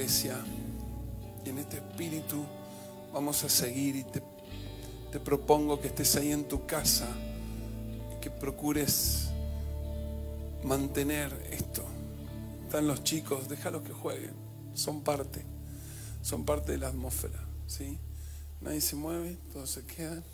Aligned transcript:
iglesia. 0.00 0.38
Y 1.44 1.50
en 1.50 1.58
este 1.58 1.76
espíritu 1.76 2.42
vamos 3.12 3.44
a 3.44 3.50
seguir 3.50 3.96
y 3.96 4.04
te, 4.04 5.20
propongo 5.20 5.78
que 5.78 5.88
estés 5.88 6.16
ahí 6.16 6.32
en 6.32 6.48
tu 6.48 6.64
casa 6.64 7.06
y 8.16 8.20
que 8.20 8.30
procures 8.30 9.28
mantener 10.64 11.30
esto. 11.50 11.84
Están 12.64 12.86
los 12.86 13.04
chicos, 13.04 13.48
déjalos 13.48 13.82
que 13.82 13.92
jueguen, 13.92 14.32
son 14.72 15.02
parte, 15.02 15.44
son 16.22 16.46
parte 16.46 16.72
de 16.72 16.78
la 16.78 16.88
atmósfera, 16.88 17.44
¿sí? 17.66 17.98
Nadie 18.62 18.80
se 18.80 18.96
mueve, 18.96 19.36
todos 19.52 19.68
se 19.68 19.84
quedan. 19.84 20.24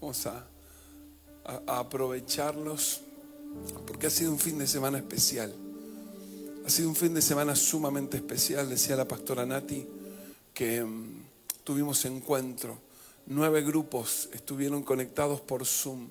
Vamos 0.00 0.26
a 0.26 0.44
aprovecharlos 1.66 3.02
porque 3.86 4.08
ha 4.08 4.10
sido 4.10 4.32
un 4.32 4.38
fin 4.38 4.58
de 4.58 4.66
semana 4.66 4.98
especial. 4.98 5.67
Ha 6.68 6.70
sido 6.70 6.90
un 6.90 6.96
fin 6.96 7.14
de 7.14 7.22
semana 7.22 7.56
sumamente 7.56 8.18
especial, 8.18 8.68
decía 8.68 8.94
la 8.94 9.08
pastora 9.08 9.46
Nati, 9.46 9.88
que 10.52 10.84
mm, 10.84 11.24
tuvimos 11.64 12.04
encuentro. 12.04 12.78
Nueve 13.24 13.62
grupos 13.62 14.28
estuvieron 14.34 14.82
conectados 14.82 15.40
por 15.40 15.64
Zoom 15.64 16.10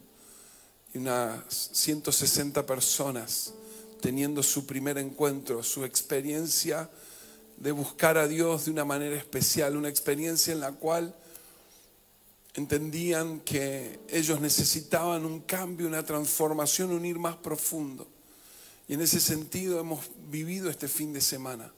y 0.96 0.98
unas 0.98 1.44
160 1.74 2.66
personas 2.66 3.54
teniendo 4.02 4.42
su 4.42 4.66
primer 4.66 4.98
encuentro, 4.98 5.62
su 5.62 5.86
experiencia 5.86 6.90
de 7.58 7.72
buscar 7.72 8.18
a 8.18 8.28
Dios 8.28 8.66
de 8.66 8.72
una 8.72 8.84
manera 8.84 9.16
especial, 9.16 9.78
una 9.78 9.90
experiencia 9.90 10.54
en 10.54 10.62
la 10.62 10.72
cual 10.72 11.14
entendían 12.56 13.42
que 13.42 14.00
ellos 14.10 14.42
necesitaban 14.42 15.24
un 15.24 15.42
cambio, 15.42 15.86
una 15.86 16.04
transformación, 16.04 16.94
un 16.94 17.06
ir 17.06 17.20
más 17.20 17.36
profundo. 17.36 18.08
Y 18.88 18.94
en 18.94 19.02
ese 19.02 19.20
sentido 19.20 19.80
hemos 19.80 20.06
vivido 20.30 20.70
este 20.70 20.88
fin 20.88 21.12
de 21.12 21.20
semana. 21.20 21.74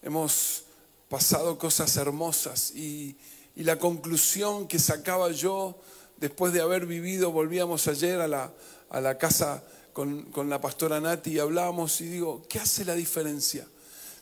Hemos 0.00 0.64
pasado 1.08 1.58
cosas 1.58 1.96
hermosas 1.96 2.70
y, 2.72 3.16
la 3.56 3.76
conclusión 3.76 4.68
que 4.68 4.78
sacaba 4.78 5.32
yo 5.32 5.80
después 6.18 6.52
de 6.52 6.60
haber 6.60 6.86
vivido, 6.86 7.32
volvíamos 7.32 7.88
ayer 7.88 8.20
a 8.20 8.28
la, 8.28 8.52
a 8.88 9.00
la 9.00 9.18
casa 9.18 9.64
con, 9.92 10.30
con, 10.30 10.48
la 10.48 10.60
pastora 10.60 11.00
Nati 11.00 11.32
y 11.32 11.38
hablábamos 11.40 12.00
y 12.00 12.04
digo, 12.04 12.46
¿qué 12.48 12.60
hace 12.60 12.84
la 12.84 12.94
diferencia? 12.94 13.66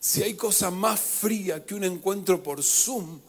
Si 0.00 0.22
hay 0.22 0.36
cosa 0.36 0.70
más 0.70 0.98
fría 0.98 1.66
que 1.66 1.74
un 1.74 1.84
encuentro 1.84 2.42
por 2.42 2.62
Zoom, 2.62 3.20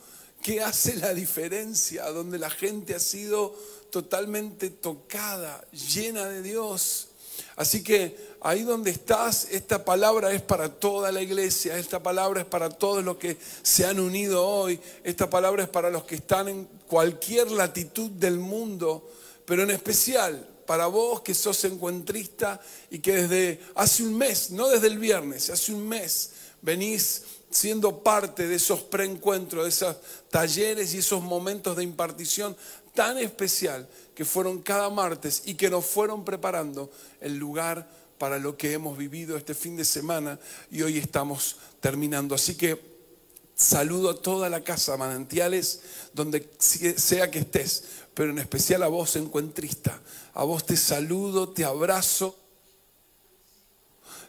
¿qué 0.42 0.62
hace 0.62 0.96
la 0.96 1.14
diferencia? 1.14 2.06
Donde 2.06 2.40
la 2.40 2.50
gente 2.50 2.96
ha 2.96 3.02
sido 3.02 3.54
totalmente 3.92 4.70
tocada, 4.70 5.62
llena 5.72 6.26
de 6.28 6.42
Dios. 6.42 7.10
Así 7.58 7.84
que 7.84 8.16
ahí 8.42 8.64
donde 8.64 8.92
estás, 8.92 9.48
esta 9.52 9.84
palabra 9.84 10.32
es 10.32 10.42
para 10.42 10.70
toda 10.70 11.12
la 11.12 11.22
iglesia, 11.22 11.78
esta 11.78 12.02
palabra 12.02 12.42
es 12.42 12.46
para 12.46 12.70
todos 12.70 13.04
los 13.04 13.18
que 13.18 13.38
se 13.64 13.86
han 13.86 14.00
unido 14.00 14.48
hoy, 14.48 14.80
esta 15.04 15.30
palabra 15.30 15.64
es 15.64 15.70
para 15.70 15.90
los 15.90 16.04
que 16.04 16.16
están 16.16 16.48
en 16.48 16.66
cualquier 16.88 17.52
latitud 17.52 18.12
del 18.12 18.40
mundo, 18.40 19.10
pero 19.46 19.64
en 19.64 19.72
especial 19.72 20.48
para 20.66 20.88
vos 20.88 21.22
que 21.22 21.34
sos 21.34 21.64
encuentrista 21.64 22.60
y 22.92 23.00
que 23.00 23.14
desde 23.14 23.62
hace 23.76 24.04
un 24.04 24.18
mes, 24.18 24.52
no 24.52 24.68
desde 24.68 24.88
el 24.88 25.00
viernes, 25.00 25.50
hace 25.50 25.74
un 25.74 25.88
mes 25.88 26.32
venís 26.62 27.24
siendo 27.50 28.04
parte 28.04 28.48
de 28.48 28.56
esos 28.56 28.82
preencuentros, 28.82 29.64
de 29.64 29.70
esos 29.70 29.96
talleres 30.30 30.94
y 30.94 30.98
esos 30.98 31.24
momentos 31.24 31.78
de 31.78 31.84
impartición 31.84 32.56
tan 32.94 33.18
especial 33.18 33.88
que 34.14 34.26
fueron 34.26 34.62
cada 34.62 34.90
martes 34.90 35.44
y 35.46 35.56
que 35.56 35.70
nos 35.70 35.86
fueron 35.86 36.26
preparando 36.26 36.92
el 37.22 37.38
lugar 37.38 37.88
para 38.18 38.40
lo 38.40 38.58
que 38.58 38.74
hemos 38.74 38.98
vivido 38.98 39.38
este 39.38 39.54
fin 39.54 39.76
de 39.76 39.86
semana 39.86 40.40
y 40.72 40.82
hoy 40.82 40.98
estamos 40.98 41.58
terminando. 41.80 42.36
Así 42.36 42.56
que 42.56 42.80
saludo 43.56 44.10
a 44.10 44.22
toda 44.22 44.50
la 44.50 44.64
casa 44.64 44.98
Manantiales, 44.98 45.82
donde 46.14 46.50
sea 46.60 47.30
que 47.30 47.40
estés, 47.40 47.84
pero 48.14 48.32
en 48.32 48.40
especial 48.40 48.84
a 48.84 48.88
vos 48.88 49.16
encuentrista. 49.16 50.02
A 50.34 50.44
vos 50.44 50.66
te 50.66 50.78
saludo, 50.78 51.50
te 51.50 51.64
abrazo. 51.64 52.36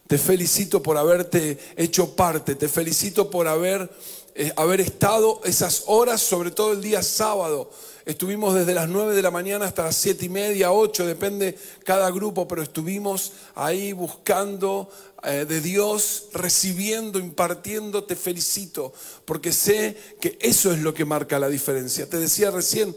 Te 0.07 0.17
felicito 0.17 0.83
por 0.83 0.97
haberte 0.97 1.59
hecho 1.77 2.17
parte, 2.17 2.55
te 2.55 2.69
felicito 2.69 3.31
por 3.31 3.47
haber, 3.47 3.91
eh, 4.35 4.53
haber 4.57 4.81
estado 4.81 5.43
esas 5.45 5.85
horas, 5.87 6.23
sobre 6.23 6.51
todo 6.51 6.73
el 6.73 6.81
día 6.81 7.03
sábado, 7.03 7.71
Estuvimos 8.09 8.55
desde 8.55 8.73
las 8.73 8.89
9 8.89 9.15
de 9.15 9.21
la 9.21 9.31
mañana 9.31 9.67
hasta 9.67 9.85
las 9.85 9.97
7 9.97 10.25
y 10.25 10.29
media, 10.31 10.73
8, 10.73 11.05
depende 11.05 11.59
cada 11.85 12.11
grupo, 12.11 12.49
pero 12.49 12.63
estuvimos 12.63 13.33
ahí 13.55 13.93
buscando 13.93 14.89
eh, 15.23 15.45
de 15.47 15.61
Dios, 15.61 16.29
recibiendo, 16.33 17.19
impartiendo. 17.19 18.05
Te 18.05 18.17
felicito, 18.17 18.95
porque 19.27 19.53
sé 19.53 19.95
que 20.23 20.39
eso 20.41 20.73
es 20.73 20.79
lo 20.79 20.95
que 20.95 21.05
marca 21.05 21.39
la 21.39 21.51
diferencia. 21.51 22.09
Te 22.09 22.17
decía 22.17 22.51
recién, 22.51 22.97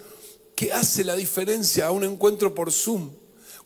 ¿qué 0.56 0.72
hace 0.72 1.04
la 1.04 1.18
diferencia 1.18 1.88
a 1.88 1.92
un 1.92 2.06
encuentro 2.06 2.56
por 2.56 2.72
Zoom? 2.72 3.10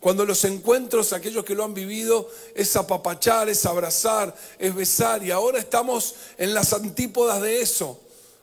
Cuando 0.00 0.24
los 0.24 0.44
encuentros, 0.44 1.12
aquellos 1.12 1.44
que 1.44 1.54
lo 1.54 1.62
han 1.62 1.74
vivido, 1.74 2.28
es 2.56 2.74
apapachar, 2.74 3.48
es 3.48 3.64
abrazar, 3.66 4.34
es 4.58 4.74
besar. 4.74 5.22
Y 5.22 5.30
ahora 5.30 5.60
estamos 5.60 6.16
en 6.38 6.54
las 6.54 6.72
antípodas 6.72 7.40
de 7.40 7.60
eso. 7.60 8.00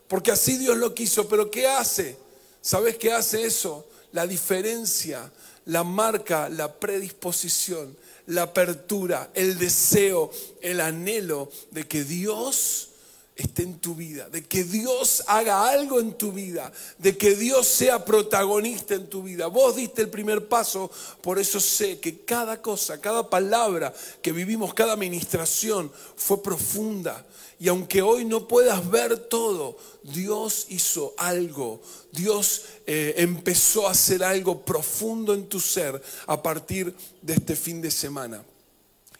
Porque 0.07 0.31
así 0.31 0.57
Dios 0.57 0.77
lo 0.77 0.93
quiso. 0.93 1.27
Pero 1.27 1.51
¿qué 1.51 1.67
hace? 1.67 2.22
¿Sabes 2.63 2.97
qué 2.97 3.11
hace 3.11 3.43
eso? 3.43 3.85
La 4.13 4.25
diferencia, 4.25 5.29
la 5.65 5.83
marca, 5.83 6.47
la 6.47 6.73
predisposición, 6.73 7.93
la 8.27 8.43
apertura, 8.43 9.29
el 9.33 9.57
deseo, 9.57 10.31
el 10.61 10.79
anhelo 10.79 11.51
de 11.71 11.85
que 11.85 12.05
Dios 12.05 12.91
esté 13.35 13.63
en 13.63 13.79
tu 13.79 13.95
vida, 13.95 14.29
de 14.29 14.43
que 14.43 14.63
Dios 14.63 15.23
haga 15.27 15.67
algo 15.67 15.99
en 15.99 16.13
tu 16.13 16.31
vida, 16.31 16.71
de 16.99 17.17
que 17.17 17.35
Dios 17.35 17.67
sea 17.67 18.05
protagonista 18.05 18.93
en 18.93 19.07
tu 19.07 19.23
vida. 19.23 19.47
Vos 19.47 19.75
diste 19.75 20.03
el 20.03 20.09
primer 20.09 20.47
paso, 20.47 20.91
por 21.21 21.39
eso 21.39 21.59
sé 21.59 21.99
que 21.99 22.19
cada 22.19 22.61
cosa, 22.61 23.01
cada 23.01 23.29
palabra 23.29 23.93
que 24.21 24.31
vivimos, 24.31 24.73
cada 24.73 24.93
administración 24.93 25.91
fue 26.15 26.43
profunda. 26.43 27.25
Y 27.59 27.69
aunque 27.69 28.01
hoy 28.01 28.25
no 28.25 28.47
puedas 28.47 28.89
ver 28.89 29.17
todo, 29.17 29.77
Dios 30.03 30.67
hizo 30.69 31.13
algo. 31.17 31.81
Dios 32.11 32.63
eh, 32.85 33.15
empezó 33.17 33.87
a 33.87 33.91
hacer 33.91 34.23
algo 34.23 34.63
profundo 34.65 35.33
en 35.33 35.47
tu 35.47 35.59
ser 35.59 36.01
a 36.27 36.43
partir 36.43 36.93
de 37.21 37.33
este 37.33 37.55
fin 37.55 37.81
de 37.81 37.89
semana. 37.89 38.43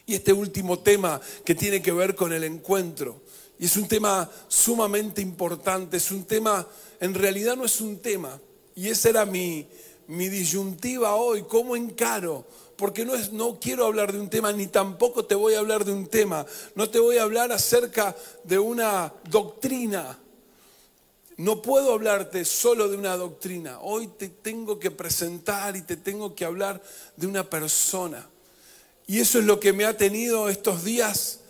Y 0.06 0.14
este 0.14 0.32
último 0.32 0.78
tema 0.80 1.20
que 1.44 1.54
tiene 1.54 1.80
que 1.80 1.92
ver 1.92 2.14
con 2.14 2.32
el 2.32 2.44
encuentro. 2.44 3.22
Y 3.58 3.66
es 3.66 3.76
un 3.76 3.86
tema 3.86 4.30
sumamente 4.48 5.20
importante, 5.20 5.96
es 5.96 6.10
un 6.10 6.24
tema, 6.24 6.66
en 7.00 7.14
realidad 7.14 7.56
no 7.56 7.64
es 7.64 7.80
un 7.80 7.98
tema. 7.98 8.40
Y 8.74 8.88
esa 8.88 9.10
era 9.10 9.24
mi, 9.24 9.66
mi 10.08 10.28
disyuntiva 10.28 11.14
hoy, 11.14 11.44
¿cómo 11.44 11.76
encaro? 11.76 12.44
porque 12.76 13.04
no, 13.04 13.14
es, 13.14 13.32
no 13.32 13.58
quiero 13.60 13.86
hablar 13.86 14.12
de 14.12 14.20
un 14.20 14.28
tema, 14.28 14.52
ni 14.52 14.66
tampoco 14.66 15.24
te 15.24 15.34
voy 15.34 15.54
a 15.54 15.60
hablar 15.60 15.84
de 15.84 15.92
un 15.92 16.06
tema. 16.06 16.44
No 16.74 16.88
te 16.90 16.98
voy 16.98 17.18
a 17.18 17.22
hablar 17.22 17.52
acerca 17.52 18.16
de 18.42 18.58
una 18.58 19.12
doctrina. 19.28 20.18
No 21.36 21.62
puedo 21.62 21.92
hablarte 21.92 22.44
solo 22.44 22.88
de 22.88 22.96
una 22.96 23.16
doctrina. 23.16 23.80
Hoy 23.80 24.08
te 24.08 24.28
tengo 24.28 24.78
que 24.78 24.90
presentar 24.90 25.76
y 25.76 25.82
te 25.82 25.96
tengo 25.96 26.34
que 26.34 26.44
hablar 26.44 26.82
de 27.16 27.26
una 27.26 27.48
persona. 27.48 28.28
Y 29.06 29.20
eso 29.20 29.38
es 29.38 29.44
lo 29.44 29.60
que 29.60 29.72
me 29.72 29.84
ha 29.84 29.96
tenido 29.96 30.48
estos 30.48 30.84
días, 30.84 31.40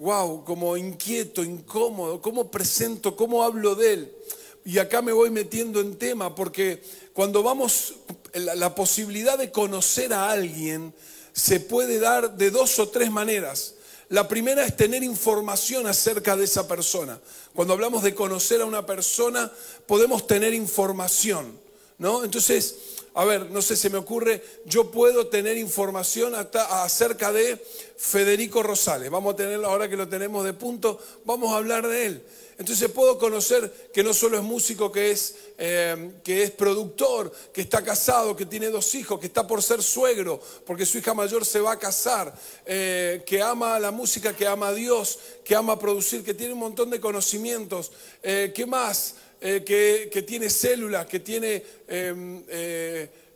wow, 0.00 0.44
como 0.44 0.76
inquieto, 0.78 1.44
incómodo. 1.44 2.20
¿Cómo 2.20 2.50
presento? 2.50 3.14
¿Cómo 3.14 3.44
hablo 3.44 3.74
de 3.74 3.92
él? 3.92 4.12
Y 4.64 4.78
acá 4.78 5.02
me 5.02 5.12
voy 5.12 5.30
metiendo 5.30 5.80
en 5.80 5.96
tema 5.96 6.34
porque 6.34 6.82
cuando 7.12 7.42
vamos, 7.42 7.94
la, 8.32 8.74
posibilidad 8.74 9.38
de 9.38 9.52
conocer 9.52 10.12
a 10.12 10.30
alguien 10.30 10.94
se 11.32 11.60
puede 11.60 11.98
dar 11.98 12.36
de 12.36 12.50
dos 12.50 12.78
o 12.78 12.88
tres 12.88 13.10
maneras. 13.10 13.74
La 14.08 14.26
primera 14.26 14.64
es 14.64 14.74
tener 14.74 15.02
información 15.02 15.86
acerca 15.86 16.34
de 16.34 16.44
esa 16.44 16.66
persona. 16.66 17.20
Cuando 17.54 17.74
hablamos 17.74 18.02
de 18.02 18.14
conocer 18.14 18.62
a 18.62 18.66
una 18.66 18.86
persona, 18.86 19.52
podemos 19.86 20.26
tener 20.26 20.54
información, 20.54 21.58
¿no? 21.98 22.24
Entonces, 22.24 22.74
a 23.14 23.24
ver, 23.24 23.50
no 23.50 23.60
sé, 23.60 23.76
se 23.76 23.90
me 23.90 23.98
ocurre, 23.98 24.42
yo 24.64 24.90
puedo 24.90 25.26
tener 25.26 25.56
información 25.56 26.34
acerca 26.34 27.32
de 27.32 27.58
Federico 27.96 28.62
Rosales. 28.62 29.10
Vamos 29.10 29.34
a 29.34 29.36
tenerlo 29.36 29.66
ahora 29.66 29.88
que 29.88 29.96
lo 29.96 30.08
tenemos 30.08 30.44
de 30.44 30.52
punto, 30.52 30.98
vamos 31.24 31.52
a 31.52 31.56
hablar 31.56 31.86
de 31.88 32.06
él. 32.06 32.22
Entonces 32.60 32.90
puedo 32.90 33.18
conocer 33.18 33.90
que 33.90 34.04
no 34.04 34.12
solo 34.12 34.36
es 34.36 34.42
músico, 34.42 34.92
que 34.92 35.10
es, 35.10 35.34
eh, 35.56 36.12
que 36.22 36.42
es 36.42 36.50
productor, 36.50 37.32
que 37.54 37.62
está 37.62 37.82
casado, 37.82 38.36
que 38.36 38.44
tiene 38.44 38.68
dos 38.68 38.94
hijos, 38.94 39.18
que 39.18 39.28
está 39.28 39.46
por 39.46 39.62
ser 39.62 39.82
suegro, 39.82 40.38
porque 40.66 40.84
su 40.84 40.98
hija 40.98 41.14
mayor 41.14 41.46
se 41.46 41.60
va 41.60 41.72
a 41.72 41.78
casar, 41.78 42.38
eh, 42.66 43.24
que 43.26 43.40
ama 43.40 43.78
la 43.78 43.90
música, 43.90 44.36
que 44.36 44.46
ama 44.46 44.68
a 44.68 44.74
Dios, 44.74 45.18
que 45.42 45.54
ama 45.54 45.78
producir, 45.78 46.22
que 46.22 46.34
tiene 46.34 46.52
un 46.52 46.58
montón 46.58 46.90
de 46.90 47.00
conocimientos. 47.00 47.92
Eh, 48.22 48.52
¿Qué 48.54 48.66
más? 48.66 49.14
Que, 49.40 50.24
tiene 50.26 50.50
células, 50.50 51.06
que 51.06 51.20
tiene... 51.20 51.62
Em, 51.88 52.44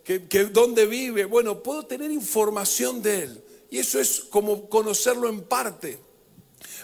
que, 0.05 0.29
que 0.29 0.45
dónde 0.45 0.85
vive. 0.87 1.25
Bueno, 1.25 1.62
puedo 1.62 1.87
tener 1.87 2.11
información 2.11 3.03
de 3.03 3.23
él. 3.23 3.45
Y 3.71 3.79
eso 3.79 3.99
es 3.99 4.21
como 4.21 4.69
conocerlo 4.69 5.29
en 5.29 5.41
parte. 5.41 5.99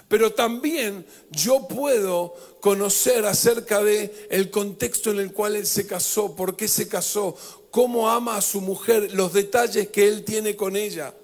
Pero 0.08 0.32
también 0.32 1.06
yo 1.30 1.68
puedo 1.68 2.34
conocer 2.60 3.24
acerca 3.26 3.82
de 3.82 4.26
el 4.30 4.50
contexto 4.50 5.12
en 5.12 5.20
el 5.20 5.32
cual 5.32 5.54
él 5.54 5.66
se 5.66 5.86
casó, 5.86 6.34
por 6.34 6.56
qué 6.56 6.66
se 6.66 6.88
casó, 6.88 7.36
cómo 7.70 8.10
ama 8.10 8.36
a 8.36 8.42
su 8.42 8.60
mujer, 8.60 9.14
los 9.14 9.32
detalles 9.32 9.88
que 9.90 10.08
él 10.08 10.24
tiene 10.24 10.56
con 10.56 10.74
ella, 10.76 11.14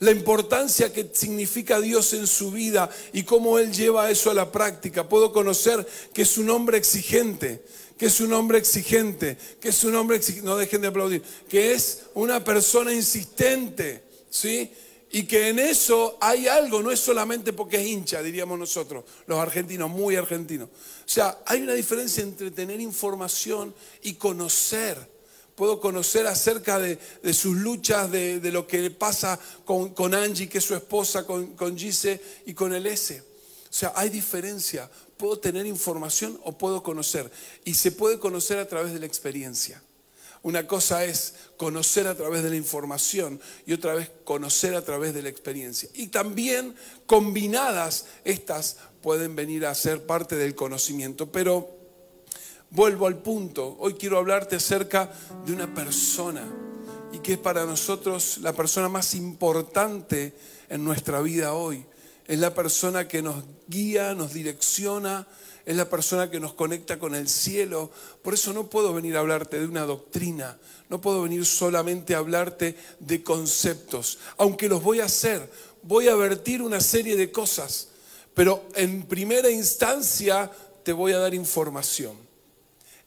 la 0.00 0.10
importancia 0.10 0.92
que 0.92 1.10
significa 1.12 1.80
Dios 1.80 2.12
en 2.12 2.26
su 2.26 2.50
vida 2.50 2.88
y 3.12 3.24
cómo 3.24 3.58
él 3.58 3.72
lleva 3.72 4.10
eso 4.10 4.30
a 4.30 4.34
la 4.34 4.52
práctica. 4.52 5.08
Puedo 5.08 5.32
conocer 5.32 5.86
que 6.12 6.22
es 6.22 6.38
un 6.38 6.50
hombre 6.50 6.78
exigente, 6.78 7.62
que 7.96 8.06
es 8.06 8.20
un 8.20 8.32
hombre 8.32 8.58
exigente, 8.58 9.36
que 9.60 9.70
es 9.70 9.84
un 9.84 9.96
hombre 9.96 10.16
exigente, 10.16 10.46
no 10.46 10.56
dejen 10.56 10.82
de 10.82 10.88
aplaudir, 10.88 11.22
que 11.48 11.72
es 11.72 12.04
una 12.14 12.42
persona 12.44 12.92
insistente, 12.92 14.04
¿sí? 14.30 14.70
Y 15.10 15.24
que 15.24 15.48
en 15.48 15.58
eso 15.58 16.18
hay 16.20 16.46
algo, 16.46 16.82
no 16.82 16.90
es 16.90 17.00
solamente 17.00 17.52
porque 17.52 17.80
es 17.80 17.86
hincha, 17.86 18.22
diríamos 18.22 18.58
nosotros, 18.58 19.04
los 19.26 19.38
argentinos, 19.38 19.90
muy 19.90 20.16
argentinos. 20.16 20.68
O 20.68 21.08
sea, 21.08 21.38
hay 21.46 21.62
una 21.62 21.72
diferencia 21.72 22.22
entre 22.22 22.50
tener 22.50 22.80
información 22.80 23.74
y 24.02 24.14
conocer. 24.14 25.17
Puedo 25.58 25.80
conocer 25.80 26.26
acerca 26.26 26.78
de, 26.78 26.98
sus 27.34 27.56
luchas, 27.56 28.10
de, 28.10 28.40
lo 28.50 28.66
que 28.66 28.90
pasa 28.90 29.38
con, 29.66 30.14
Angie, 30.14 30.48
que 30.48 30.58
es 30.58 30.64
su 30.64 30.74
esposa, 30.74 31.26
con, 31.26 31.48
con 31.48 31.76
Gise 31.76 32.22
y 32.46 32.54
con 32.54 32.72
el 32.72 32.86
S. 32.86 33.20
O 33.20 33.72
sea, 33.72 33.92
hay 33.94 34.08
diferencia 34.08 34.88
puedo 35.18 35.38
tener 35.38 35.66
información 35.66 36.40
o 36.44 36.56
puedo 36.56 36.82
conocer. 36.82 37.30
Y 37.64 37.74
se 37.74 37.92
puede 37.92 38.18
conocer 38.18 38.58
a 38.58 38.68
través 38.68 38.94
de 38.94 39.00
la 39.00 39.06
experiencia. 39.06 39.82
Una 40.42 40.66
cosa 40.66 41.04
es 41.04 41.34
conocer 41.56 42.06
a 42.06 42.14
través 42.14 42.44
de 42.44 42.50
la 42.50 42.56
información 42.56 43.40
y 43.66 43.72
otra 43.72 43.94
vez 43.94 44.10
conocer 44.24 44.76
a 44.76 44.82
través 44.82 45.12
de 45.12 45.22
la 45.22 45.28
experiencia. 45.28 45.88
Y 45.94 46.06
también 46.06 46.76
combinadas 47.06 48.06
estas 48.24 48.76
pueden 49.02 49.34
venir 49.34 49.66
a 49.66 49.74
ser 49.74 50.06
parte 50.06 50.36
del 50.36 50.54
conocimiento. 50.54 51.30
Pero 51.32 51.77
vuelvo 52.70 53.06
al 53.06 53.18
punto. 53.18 53.76
Hoy 53.78 53.94
quiero 53.94 54.18
hablarte 54.18 54.56
acerca 54.56 55.10
de 55.44 55.52
una 55.52 55.72
persona 55.74 56.44
y 57.12 57.18
que 57.18 57.34
es 57.34 57.38
para 57.38 57.64
nosotros 57.64 58.38
la 58.38 58.52
persona 58.52 58.88
más 58.88 59.14
importante 59.14 60.34
en 60.68 60.84
nuestra 60.84 61.20
vida 61.20 61.54
hoy 61.54 61.84
es 62.28 62.38
la 62.38 62.54
persona 62.54 63.08
que 63.08 63.22
nos 63.22 63.42
guía, 63.68 64.14
nos 64.14 64.34
direcciona, 64.34 65.26
es 65.64 65.74
la 65.74 65.88
persona 65.88 66.30
que 66.30 66.38
nos 66.38 66.52
conecta 66.52 66.98
con 66.98 67.14
el 67.14 67.26
cielo. 67.26 67.90
Por 68.22 68.34
eso 68.34 68.52
no 68.52 68.68
puedo 68.68 68.92
venir 68.92 69.16
a 69.16 69.20
hablarte 69.20 69.58
de 69.58 69.66
una 69.66 69.86
doctrina, 69.86 70.58
no 70.90 71.00
puedo 71.00 71.22
venir 71.22 71.46
solamente 71.46 72.14
a 72.14 72.18
hablarte 72.18 72.76
de 73.00 73.22
conceptos, 73.22 74.18
aunque 74.36 74.68
los 74.68 74.82
voy 74.82 75.00
a 75.00 75.06
hacer, 75.06 75.50
voy 75.82 76.08
a 76.08 76.14
vertir 76.16 76.60
una 76.60 76.80
serie 76.80 77.16
de 77.16 77.32
cosas, 77.32 77.88
pero 78.34 78.68
en 78.74 79.04
primera 79.04 79.50
instancia 79.50 80.50
te 80.84 80.92
voy 80.92 81.12
a 81.12 81.18
dar 81.18 81.32
información. 81.32 82.27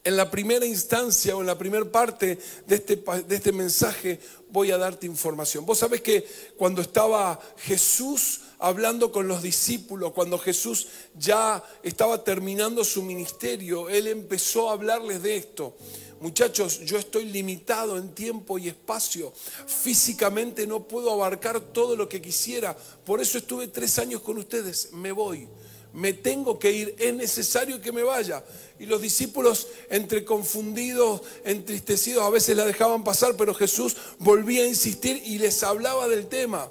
En 0.04 0.16
la 0.16 0.28
primera 0.28 0.66
instancia 0.66 1.36
o 1.36 1.42
en 1.42 1.46
la 1.46 1.56
primera 1.56 1.84
parte 1.84 2.36
de 2.66 2.74
este, 2.74 2.96
de 2.96 3.36
este 3.36 3.52
mensaje 3.52 4.18
voy 4.50 4.72
a 4.72 4.78
darte 4.78 5.06
información. 5.06 5.64
Vos 5.64 5.78
sabés 5.78 6.00
que 6.00 6.26
cuando 6.56 6.82
estaba 6.82 7.40
Jesús 7.58 8.40
hablando 8.58 9.12
con 9.12 9.28
los 9.28 9.42
discípulos, 9.42 10.12
cuando 10.12 10.38
Jesús 10.38 10.88
ya 11.16 11.62
estaba 11.84 12.24
terminando 12.24 12.82
su 12.82 13.02
ministerio, 13.02 13.88
Él 13.88 14.08
empezó 14.08 14.70
a 14.70 14.72
hablarles 14.72 15.22
de 15.22 15.36
esto. 15.36 15.76
Muchachos, 16.20 16.80
yo 16.80 16.98
estoy 16.98 17.26
limitado 17.26 17.96
en 17.96 18.12
tiempo 18.12 18.58
y 18.58 18.68
espacio. 18.68 19.32
Físicamente 19.66 20.66
no 20.66 20.86
puedo 20.86 21.12
abarcar 21.12 21.60
todo 21.60 21.94
lo 21.94 22.08
que 22.08 22.20
quisiera. 22.20 22.76
Por 23.04 23.20
eso 23.20 23.38
estuve 23.38 23.68
tres 23.68 24.00
años 24.00 24.20
con 24.20 24.38
ustedes. 24.38 24.92
Me 24.92 25.12
voy 25.12 25.48
me 25.92 26.12
tengo 26.12 26.58
que 26.58 26.72
ir, 26.72 26.94
es 26.98 27.14
necesario 27.14 27.80
que 27.80 27.92
me 27.92 28.02
vaya. 28.02 28.42
Y 28.78 28.86
los 28.86 29.00
discípulos, 29.00 29.68
entre 29.90 30.24
confundidos, 30.24 31.22
entristecidos, 31.44 32.24
a 32.24 32.30
veces 32.30 32.56
la 32.56 32.64
dejaban 32.64 33.04
pasar, 33.04 33.36
pero 33.36 33.54
Jesús 33.54 33.96
volvía 34.18 34.62
a 34.62 34.66
insistir 34.66 35.22
y 35.24 35.38
les 35.38 35.62
hablaba 35.62 36.08
del 36.08 36.26
tema. 36.26 36.70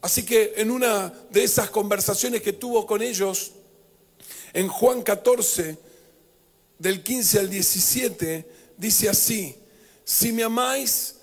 Así 0.00 0.24
que 0.24 0.54
en 0.56 0.70
una 0.70 1.12
de 1.30 1.44
esas 1.44 1.70
conversaciones 1.70 2.42
que 2.42 2.52
tuvo 2.52 2.86
con 2.86 3.02
ellos, 3.02 3.52
en 4.52 4.68
Juan 4.68 5.02
14, 5.02 5.76
del 6.78 7.02
15 7.02 7.38
al 7.40 7.50
17, 7.50 8.46
dice 8.76 9.08
así, 9.08 9.56
si 10.04 10.32
me 10.32 10.44
amáis, 10.44 11.15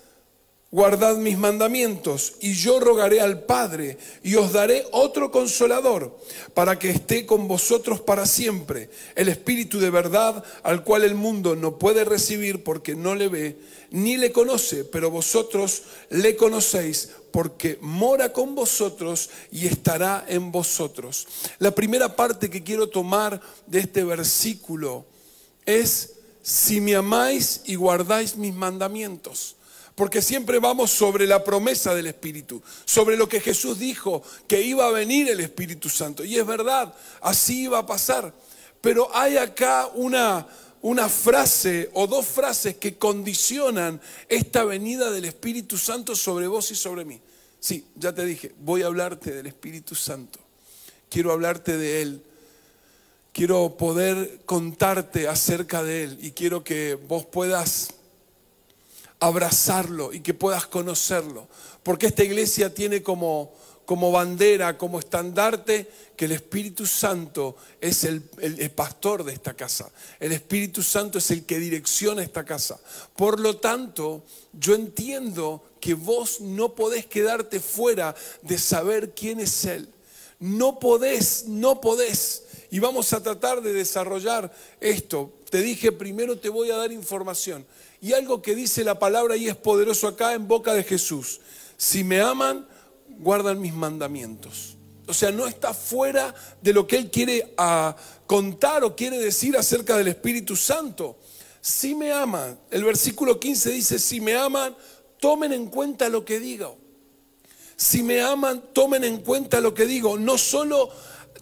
guardad 0.74 1.18
mis 1.18 1.38
mandamientos, 1.38 2.32
y 2.40 2.54
yo 2.54 2.80
rogaré 2.80 3.20
al 3.20 3.44
Padre, 3.44 3.96
y 4.24 4.34
os 4.34 4.52
daré 4.52 4.84
otro 4.90 5.30
consolador, 5.30 6.18
para 6.52 6.80
que 6.80 6.90
esté 6.90 7.26
con 7.26 7.46
vosotros 7.46 8.00
para 8.00 8.26
siempre, 8.26 8.90
el 9.14 9.28
Espíritu 9.28 9.78
de 9.78 9.90
verdad, 9.90 10.42
al 10.64 10.82
cual 10.82 11.04
el 11.04 11.14
mundo 11.14 11.54
no 11.54 11.78
puede 11.78 12.04
recibir 12.04 12.64
porque 12.64 12.96
no 12.96 13.14
le 13.14 13.28
ve, 13.28 13.56
ni 13.92 14.16
le 14.16 14.32
conoce, 14.32 14.84
pero 14.84 15.12
vosotros 15.12 15.84
le 16.10 16.34
conocéis, 16.34 17.10
porque 17.30 17.78
mora 17.80 18.32
con 18.32 18.56
vosotros 18.56 19.30
y 19.52 19.68
estará 19.68 20.24
en 20.26 20.50
vosotros. 20.50 21.28
La 21.60 21.72
primera 21.72 22.16
parte 22.16 22.50
que 22.50 22.64
quiero 22.64 22.88
tomar 22.88 23.40
de 23.68 23.78
este 23.78 24.02
versículo 24.02 25.06
es, 25.66 26.14
si 26.42 26.80
me 26.80 26.96
amáis 26.96 27.60
y 27.64 27.76
guardáis 27.76 28.36
mis 28.36 28.54
mandamientos. 28.54 29.54
Porque 29.94 30.22
siempre 30.22 30.58
vamos 30.58 30.90
sobre 30.90 31.26
la 31.26 31.44
promesa 31.44 31.94
del 31.94 32.08
Espíritu, 32.08 32.60
sobre 32.84 33.16
lo 33.16 33.28
que 33.28 33.40
Jesús 33.40 33.78
dijo, 33.78 34.22
que 34.48 34.60
iba 34.60 34.86
a 34.86 34.90
venir 34.90 35.28
el 35.30 35.40
Espíritu 35.40 35.88
Santo. 35.88 36.24
Y 36.24 36.36
es 36.36 36.44
verdad, 36.44 36.92
así 37.20 37.64
iba 37.64 37.78
a 37.78 37.86
pasar. 37.86 38.34
Pero 38.80 39.08
hay 39.14 39.36
acá 39.36 39.88
una, 39.94 40.48
una 40.82 41.08
frase 41.08 41.90
o 41.94 42.08
dos 42.08 42.26
frases 42.26 42.76
que 42.76 42.98
condicionan 42.98 44.00
esta 44.28 44.64
venida 44.64 45.10
del 45.12 45.26
Espíritu 45.26 45.78
Santo 45.78 46.16
sobre 46.16 46.48
vos 46.48 46.70
y 46.72 46.74
sobre 46.74 47.04
mí. 47.04 47.20
Sí, 47.60 47.86
ya 47.94 48.12
te 48.12 48.26
dije, 48.26 48.52
voy 48.58 48.82
a 48.82 48.86
hablarte 48.86 49.32
del 49.32 49.46
Espíritu 49.46 49.94
Santo. 49.94 50.40
Quiero 51.08 51.32
hablarte 51.32 51.78
de 51.78 52.02
Él. 52.02 52.22
Quiero 53.32 53.76
poder 53.76 54.40
contarte 54.44 55.28
acerca 55.28 55.82
de 55.82 56.04
Él 56.04 56.18
y 56.20 56.32
quiero 56.32 56.62
que 56.64 56.96
vos 56.96 57.24
puedas 57.24 57.94
abrazarlo 59.24 60.12
y 60.12 60.20
que 60.20 60.34
puedas 60.34 60.66
conocerlo. 60.66 61.48
Porque 61.82 62.06
esta 62.06 62.24
iglesia 62.24 62.72
tiene 62.72 63.02
como, 63.02 63.52
como 63.84 64.12
bandera, 64.12 64.78
como 64.78 64.98
estandarte, 64.98 65.90
que 66.16 66.26
el 66.26 66.32
Espíritu 66.32 66.86
Santo 66.86 67.56
es 67.80 68.04
el, 68.04 68.22
el, 68.40 68.70
pastor 68.70 69.24
de 69.24 69.32
esta 69.32 69.54
casa. 69.54 69.90
El 70.20 70.32
Espíritu 70.32 70.82
Santo 70.82 71.18
es 71.18 71.30
el 71.30 71.44
que 71.44 71.58
direcciona 71.58 72.22
esta 72.22 72.44
casa. 72.44 72.78
Por 73.16 73.40
lo 73.40 73.56
tanto, 73.56 74.24
yo 74.52 74.74
entiendo 74.74 75.64
que 75.80 75.94
vos 75.94 76.40
no 76.40 76.74
podés 76.74 77.06
quedarte 77.06 77.60
fuera 77.60 78.14
de 78.42 78.58
saber 78.58 79.14
quién 79.14 79.40
es 79.40 79.64
Él. 79.64 79.88
No 80.38 80.78
podés, 80.78 81.44
no 81.46 81.80
podés. 81.80 82.42
Y 82.70 82.78
vamos 82.78 83.12
a 83.12 83.22
tratar 83.22 83.62
de 83.62 83.72
desarrollar 83.72 84.52
esto. 84.80 85.32
Te 85.50 85.62
dije, 85.62 85.92
primero 85.92 86.38
te 86.38 86.48
voy 86.48 86.70
a 86.70 86.76
dar 86.76 86.92
información. 86.92 87.66
Y 88.04 88.12
algo 88.12 88.42
que 88.42 88.54
dice 88.54 88.84
la 88.84 88.98
palabra 88.98 89.34
y 89.34 89.48
es 89.48 89.56
poderoso 89.56 90.06
acá 90.06 90.34
en 90.34 90.46
boca 90.46 90.74
de 90.74 90.84
Jesús. 90.84 91.40
Si 91.78 92.04
me 92.04 92.20
aman, 92.20 92.68
guardan 93.08 93.58
mis 93.58 93.72
mandamientos. 93.72 94.76
O 95.06 95.14
sea, 95.14 95.30
no 95.30 95.46
está 95.46 95.72
fuera 95.72 96.34
de 96.60 96.74
lo 96.74 96.86
que 96.86 96.98
Él 96.98 97.10
quiere 97.10 97.54
ah, 97.56 97.96
contar 98.26 98.84
o 98.84 98.94
quiere 98.94 99.16
decir 99.16 99.56
acerca 99.56 99.96
del 99.96 100.08
Espíritu 100.08 100.54
Santo. 100.54 101.16
Si 101.62 101.94
me 101.94 102.12
aman, 102.12 102.58
el 102.70 102.84
versículo 102.84 103.40
15 103.40 103.70
dice, 103.70 103.98
si 103.98 104.20
me 104.20 104.36
aman, 104.36 104.76
tomen 105.18 105.54
en 105.54 105.68
cuenta 105.68 106.10
lo 106.10 106.26
que 106.26 106.40
digo. 106.40 106.76
Si 107.74 108.02
me 108.02 108.20
aman, 108.20 108.64
tomen 108.74 109.02
en 109.04 109.22
cuenta 109.22 109.62
lo 109.62 109.72
que 109.72 109.86
digo. 109.86 110.18
No 110.18 110.36
solo 110.36 110.90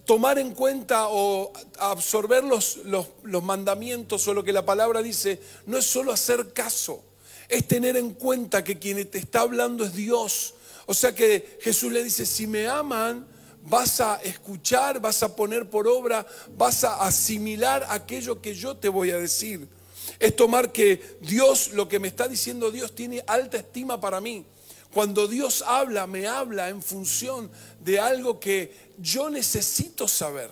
tomar 0.05 0.37
en 0.39 0.53
cuenta 0.53 1.07
o 1.07 1.51
absorber 1.79 2.43
los, 2.43 2.79
mandamientos 3.23 4.27
o 4.27 4.33
lo 4.33 4.43
que 4.43 4.53
la 4.53 4.65
palabra 4.65 5.01
dice, 5.01 5.39
no 5.65 5.77
es 5.77 5.85
solo 5.85 6.11
hacer 6.11 6.53
caso, 6.53 7.03
es 7.49 7.67
tener 7.67 7.97
en 7.97 8.13
cuenta 8.13 8.63
que 8.63 8.79
quien 8.79 9.07
te 9.09 9.17
está 9.17 9.41
hablando 9.41 9.83
es 9.83 9.93
Dios. 9.93 10.55
O 10.85 10.93
sea 10.93 11.15
que 11.15 11.57
Jesús 11.61 11.91
le 11.91 12.03
dice, 12.03 12.25
si 12.25 12.47
me 12.47 12.67
aman, 12.67 13.25
vas 13.63 14.01
a 14.01 14.15
escuchar, 14.23 14.99
vas 14.99 15.23
a 15.23 15.35
poner 15.35 15.69
por 15.69 15.87
obra, 15.87 16.25
vas 16.57 16.83
a 16.83 17.05
asimilar 17.05 17.85
aquello 17.89 18.41
que 18.41 18.53
yo 18.53 18.75
te 18.75 18.89
voy 18.89 19.11
a 19.11 19.17
decir. 19.17 19.67
Es 20.19 20.35
tomar 20.35 20.71
que 20.71 21.17
Dios, 21.21 21.71
lo 21.71 21.87
que 21.87 21.99
me 21.99 22.09
está 22.09 22.27
diciendo 22.27 22.71
Dios, 22.71 22.93
tiene 22.93 23.23
alta 23.27 23.57
estima 23.57 23.99
para 24.01 24.19
mí. 24.19 24.45
Cuando 24.93 25.27
Dios 25.27 25.63
habla, 25.65 26.05
me 26.05 26.27
habla 26.27 26.69
en 26.69 26.83
función 26.83 27.49
de 27.79 27.99
algo 27.99 28.39
que 28.39 28.82
yo 28.97 29.29
necesito 29.29 30.07
saber. 30.07 30.49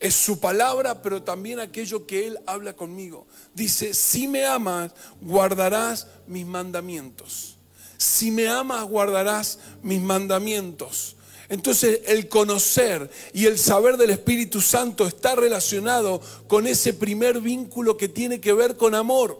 Es 0.00 0.16
su 0.16 0.40
palabra, 0.40 1.00
pero 1.00 1.22
también 1.22 1.60
aquello 1.60 2.06
que 2.06 2.26
Él 2.26 2.40
habla 2.46 2.74
conmigo. 2.74 3.26
Dice, 3.54 3.94
si 3.94 4.26
me 4.26 4.44
amas, 4.44 4.92
guardarás 5.20 6.08
mis 6.26 6.44
mandamientos. 6.44 7.56
Si 7.98 8.32
me 8.32 8.48
amas, 8.48 8.84
guardarás 8.84 9.60
mis 9.82 10.00
mandamientos. 10.00 11.16
Entonces 11.48 12.00
el 12.06 12.28
conocer 12.28 13.10
y 13.34 13.46
el 13.46 13.58
saber 13.58 13.96
del 13.96 14.10
Espíritu 14.10 14.60
Santo 14.60 15.06
está 15.06 15.36
relacionado 15.36 16.20
con 16.48 16.66
ese 16.66 16.94
primer 16.94 17.40
vínculo 17.40 17.96
que 17.96 18.08
tiene 18.08 18.40
que 18.40 18.54
ver 18.54 18.76
con 18.76 18.94
amor. 18.94 19.38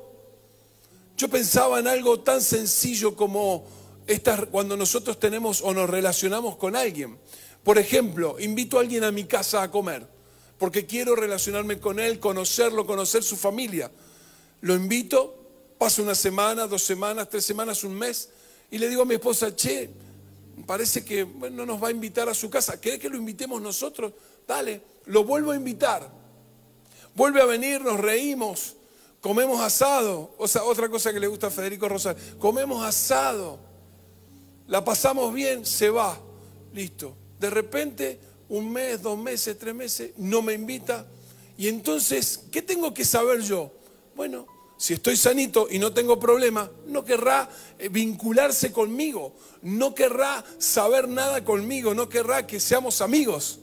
Yo 1.17 1.29
pensaba 1.29 1.81
en 1.81 1.89
algo 1.89 2.21
tan 2.21 2.43
sencillo 2.43 3.17
como 3.17 3.65
cuando 4.51 4.77
nosotros 4.77 5.19
tenemos 5.19 5.63
o 5.63 5.73
nos 5.73 5.89
relacionamos 5.89 6.57
con 6.57 6.77
alguien. 6.77 7.19
Por 7.65 7.79
ejemplo, 7.79 8.37
invito 8.41 8.79
a 8.79 8.81
alguien 8.81 9.05
a 9.05 9.13
mi 9.13 9.25
casa 9.25 9.63
a 9.63 9.71
comer, 9.71 10.07
porque 10.59 10.87
quiero 10.87 11.15
relacionarme 11.15 11.79
con 11.79 12.01
él, 12.01 12.19
conocerlo, 12.19 12.87
conocer 12.87 13.23
su 13.23 13.37
familia. 13.37 13.91
Lo 14.61 14.75
invito, 14.75 15.35
paso 15.79 16.03
una 16.03 16.15
semana, 16.15 16.67
dos 16.67 16.83
semanas, 16.83 17.29
tres 17.29 17.45
semanas, 17.45 17.85
un 17.85 17.95
mes, 17.95 18.31
y 18.71 18.79
le 18.79 18.89
digo 18.89 19.03
a 19.03 19.05
mi 19.05 19.15
esposa, 19.15 19.55
che, 19.55 19.91
parece 20.67 21.05
que 21.05 21.27
no 21.53 21.67
nos 21.67 21.83
va 21.83 21.89
a 21.89 21.91
invitar 21.91 22.29
a 22.29 22.35
su 22.35 22.51
casa. 22.51 22.81
¿Quiere 22.81 22.99
que 22.99 23.09
lo 23.09 23.17
invitemos 23.17 23.61
nosotros? 23.61 24.13
Dale, 24.47 24.83
lo 25.07 25.25
vuelvo 25.25 25.53
a 25.53 25.57
invitar. 25.57 26.11
Vuelve 27.15 27.43
a 27.43 27.45
venir, 27.45 27.83
nos 27.83 28.01
reímos, 28.01 28.77
comemos 29.21 29.61
asado. 29.61 30.35
O 30.39 30.49
sea, 30.49 30.65
otra 30.65 30.89
cosa 30.89 31.13
que 31.13 31.21
le 31.21 31.27
gusta 31.27 31.49
a 31.49 31.51
Federico 31.51 31.89
Rosal, 31.89 32.17
comemos 32.39 32.85
asado. 32.85 33.59
La 34.67 34.85
pasamos 34.85 35.33
bien, 35.35 35.67
se 35.67 35.91
va. 35.91 36.19
Listo. 36.73 37.22
De 37.43 37.51
repente, 37.51 38.21
un 38.51 38.73
mes, 38.73 39.03
dos 39.03 39.19
meses, 39.19 39.59
tres 39.59 39.75
meses, 39.75 40.13
no 40.17 40.43
me 40.43 40.53
invita. 40.53 41.05
Y 41.59 41.67
entonces, 41.67 42.45
¿qué 42.53 42.63
tengo 42.63 42.95
que 42.95 43.05
saber 43.05 43.41
yo? 43.41 43.73
Bueno, 44.15 44.47
si 44.77 44.93
estoy 44.95 45.17
sanito 45.17 45.67
y 45.69 45.81
no 45.81 45.93
tengo 45.93 46.21
problema, 46.21 46.71
no 46.87 47.05
querrá 47.05 47.51
eh, 47.81 47.89
vincularse 47.89 48.71
conmigo, 48.71 49.35
no 49.63 49.93
querrá 49.93 50.45
saber 50.59 51.09
nada 51.09 51.43
conmigo, 51.43 51.95
no 51.95 52.09
querrá 52.09 52.47
que 52.47 52.61
seamos 52.61 53.01
amigos. 53.01 53.59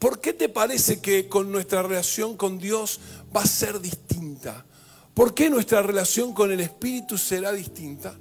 ¿Por 0.00 0.20
qué 0.20 0.32
te 0.32 0.48
parece 0.48 1.00
que 1.00 1.28
con 1.28 1.52
nuestra 1.52 1.84
relación 1.84 2.36
con 2.36 2.58
Dios 2.58 2.98
va 3.34 3.42
a 3.42 3.46
ser 3.46 3.80
distinta? 3.80 4.66
¿Por 5.14 5.34
qué 5.34 5.50
nuestra 5.50 5.82
relación 5.82 6.34
con 6.34 6.50
el 6.50 6.58
Espíritu 6.58 7.16
será 7.16 7.52
distinta? 7.52 8.18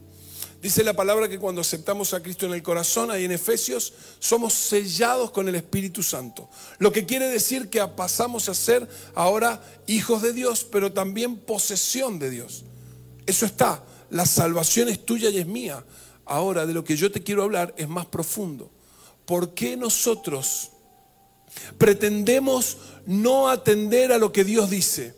Dice 0.61 0.83
la 0.83 0.95
palabra 0.95 1.29
que 1.29 1.37
cuando 1.37 1.61
aceptamos 1.61 2.13
a 2.13 2.23
Cristo 2.23 2.47
en 2.47 2.53
el 2.53 2.63
corazón, 2.63 3.11
ahí 3.11 3.25
en 3.25 3.31
Efesios, 3.31 3.93
somos 4.19 4.53
sellados 4.53 5.29
con 5.29 5.47
el 5.47 5.55
Espíritu 5.55 6.01
Santo. 6.01 6.49
Lo 6.79 6.91
que 6.91 7.05
quiere 7.05 7.29
decir 7.29 7.69
que 7.69 7.85
pasamos 7.95 8.49
a 8.49 8.55
ser 8.55 8.87
ahora 9.13 9.61
hijos 9.85 10.23
de 10.23 10.33
Dios, 10.33 10.63
pero 10.63 10.91
también 10.91 11.37
posesión 11.37 12.17
de 12.17 12.31
Dios. 12.31 12.63
Eso 13.27 13.45
está. 13.45 13.83
La 14.09 14.25
salvación 14.25 14.89
es 14.89 15.05
tuya 15.05 15.29
y 15.29 15.37
es 15.37 15.45
mía. 15.45 15.85
Ahora, 16.25 16.65
de 16.65 16.73
lo 16.73 16.83
que 16.83 16.97
yo 16.97 17.11
te 17.11 17.21
quiero 17.21 17.43
hablar 17.43 17.73
es 17.77 17.87
más 17.87 18.07
profundo. 18.07 18.71
¿Por 19.25 19.53
qué 19.53 19.77
nosotros 19.77 20.71
pretendemos 21.77 22.77
no 23.05 23.49
atender 23.49 24.11
a 24.11 24.17
lo 24.17 24.31
que 24.31 24.43
Dios 24.43 24.69
dice? 24.71 25.15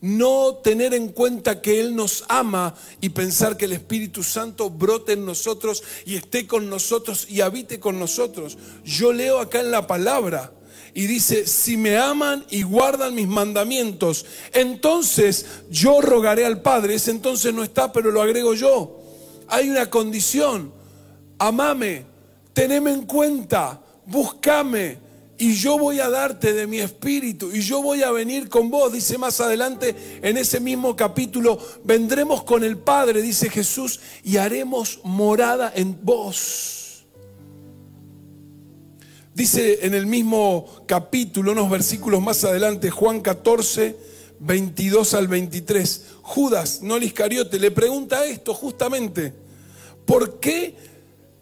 No 0.00 0.56
tener 0.56 0.94
en 0.94 1.08
cuenta 1.08 1.60
que 1.60 1.80
Él 1.80 1.94
nos 1.94 2.24
ama 2.28 2.74
y 3.00 3.10
pensar 3.10 3.56
que 3.56 3.66
el 3.66 3.72
Espíritu 3.72 4.22
Santo 4.22 4.70
brote 4.70 5.12
en 5.12 5.26
nosotros 5.26 5.82
y 6.06 6.16
esté 6.16 6.46
con 6.46 6.70
nosotros 6.70 7.26
y 7.28 7.40
habite 7.42 7.78
con 7.78 7.98
nosotros. 7.98 8.56
Yo 8.84 9.12
leo 9.12 9.40
acá 9.40 9.60
en 9.60 9.70
la 9.70 9.86
palabra 9.86 10.52
y 10.94 11.06
dice, 11.06 11.46
si 11.46 11.76
me 11.76 11.98
aman 11.98 12.44
y 12.50 12.62
guardan 12.62 13.14
mis 13.14 13.28
mandamientos, 13.28 14.26
entonces 14.52 15.46
yo 15.70 16.00
rogaré 16.00 16.46
al 16.46 16.62
Padre. 16.62 16.94
Ese 16.94 17.10
entonces 17.10 17.52
no 17.54 17.62
está, 17.62 17.92
pero 17.92 18.10
lo 18.10 18.22
agrego 18.22 18.54
yo. 18.54 18.98
Hay 19.48 19.68
una 19.68 19.90
condición, 19.90 20.72
amame, 21.38 22.06
teneme 22.52 22.92
en 22.92 23.02
cuenta, 23.02 23.80
búscame 24.06 25.09
y 25.40 25.54
yo 25.54 25.78
voy 25.78 26.00
a 26.00 26.10
darte 26.10 26.52
de 26.52 26.66
mi 26.66 26.80
espíritu 26.80 27.50
y 27.50 27.62
yo 27.62 27.82
voy 27.82 28.02
a 28.02 28.12
venir 28.12 28.50
con 28.50 28.68
vos, 28.70 28.92
dice 28.92 29.16
más 29.16 29.40
adelante 29.40 30.20
en 30.20 30.36
ese 30.36 30.60
mismo 30.60 30.94
capítulo, 30.94 31.58
vendremos 31.82 32.44
con 32.44 32.62
el 32.62 32.76
Padre, 32.76 33.22
dice 33.22 33.48
Jesús, 33.48 34.00
y 34.22 34.36
haremos 34.36 35.00
morada 35.02 35.72
en 35.74 35.98
vos. 36.02 37.06
Dice 39.34 39.86
en 39.86 39.94
el 39.94 40.04
mismo 40.04 40.84
capítulo, 40.86 41.52
unos 41.52 41.70
versículos 41.70 42.20
más 42.20 42.44
adelante, 42.44 42.90
Juan 42.90 43.22
14, 43.22 43.96
22 44.40 45.14
al 45.14 45.26
23, 45.26 46.04
Judas, 46.20 46.82
no 46.82 46.96
el 46.96 47.04
Iscariote, 47.04 47.58
le 47.58 47.70
pregunta 47.70 48.26
esto 48.26 48.52
justamente, 48.52 49.32
¿por 50.04 50.38
qué 50.38 50.89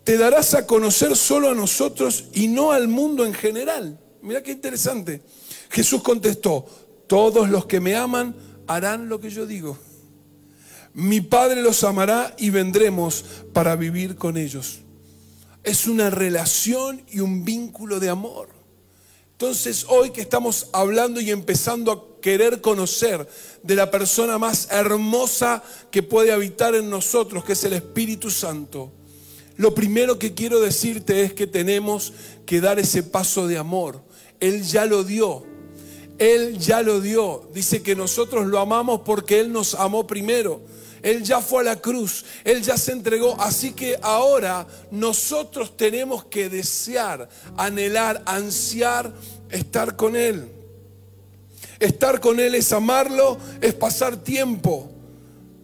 te 0.09 0.17
darás 0.17 0.55
a 0.55 0.67
conocer 0.67 1.15
solo 1.15 1.51
a 1.51 1.55
nosotros 1.55 2.25
y 2.33 2.49
no 2.49 2.73
al 2.73 2.89
mundo 2.89 3.27
en 3.27 3.35
general. 3.35 4.01
Mira 4.23 4.43
qué 4.43 4.53
interesante. 4.53 5.21
Jesús 5.69 6.03
contestó, 6.03 6.65
todos 7.07 7.51
los 7.51 7.67
que 7.67 7.79
me 7.79 7.95
aman 7.95 8.35
harán 8.67 9.11
lo 9.11 9.21
que 9.21 9.29
yo 9.29 9.45
digo. 9.45 9.77
Mi 10.95 11.21
Padre 11.21 11.61
los 11.61 11.85
amará 11.85 12.35
y 12.39 12.49
vendremos 12.49 13.23
para 13.53 13.77
vivir 13.77 14.17
con 14.17 14.39
ellos. 14.39 14.79
Es 15.63 15.87
una 15.87 16.09
relación 16.09 17.03
y 17.11 17.21
un 17.21 17.45
vínculo 17.45 18.01
de 18.01 18.09
amor. 18.09 18.49
Entonces 19.33 19.85
hoy 19.91 20.09
que 20.09 20.23
estamos 20.23 20.69
hablando 20.73 21.21
y 21.21 21.31
empezando 21.31 21.93
a 21.93 22.21
querer 22.23 22.63
conocer 22.63 23.29
de 23.63 23.75
la 23.75 23.91
persona 23.91 24.39
más 24.39 24.69
hermosa 24.71 25.63
que 25.91 26.03
puede 26.03 26.33
habitar 26.33 26.75
en 26.75 26.89
nosotros, 26.89 27.45
que 27.45 27.53
es 27.53 27.63
el 27.65 27.75
Espíritu 27.75 28.31
Santo, 28.31 28.95
lo 29.59 29.75
primero 29.75 30.21
que 30.21 30.35
quiero 30.35 30.61
decirte 30.61 31.25
es 31.25 31.35
que 31.35 31.49
tenemos 31.49 32.13
que 32.47 32.61
dar 32.61 32.79
ese 32.79 33.03
paso 33.03 33.49
de 33.49 33.59
amor. 33.59 34.01
Él 34.39 34.63
ya 34.63 34.87
lo 34.87 35.03
dio. 35.03 35.45
Él 36.17 36.59
ya 36.59 36.81
lo 36.81 37.01
dio. 37.01 37.51
Dice 37.53 37.83
que 37.83 37.97
nosotros 37.97 38.47
lo 38.47 38.61
amamos 38.61 39.01
porque 39.05 39.41
Él 39.41 39.53
nos 39.53 39.75
amó 39.75 40.07
primero. 40.07 40.61
Él 41.03 41.25
ya 41.25 41.41
fue 41.41 41.63
a 41.63 41.65
la 41.65 41.77
cruz, 41.77 42.25
Él 42.45 42.63
ya 42.63 42.77
se 42.77 42.93
entregó. 42.93 43.41
Así 43.41 43.73
que 43.73 43.99
ahora 44.01 44.65
nosotros 44.93 45.77
tenemos 45.77 46.25
que 46.25 46.49
desear, 46.49 47.29
anhelar, 47.57 48.23
ansiar 48.27 49.13
estar 49.51 49.97
con 49.97 50.15
Él. 50.15 50.49
Estar 51.81 52.21
con 52.21 52.39
Él 52.39 52.55
es 52.55 52.73
amarlo, 52.73 53.39
es 53.61 53.75
pasar 53.75 54.23
tiempo, 54.23 54.89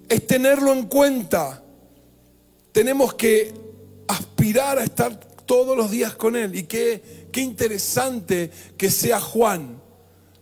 es 0.08 0.26
tenerlo 0.26 0.72
en 0.72 0.86
cuenta. 0.86 1.62
Tenemos 2.72 3.14
que 3.14 3.63
aspirar 4.08 4.78
a 4.78 4.84
estar 4.84 5.18
todos 5.46 5.76
los 5.76 5.90
días 5.90 6.14
con 6.14 6.36
Él. 6.36 6.54
Y 6.54 6.64
qué, 6.64 7.28
qué 7.32 7.40
interesante 7.40 8.50
que 8.76 8.90
sea 8.90 9.20
Juan. 9.20 9.82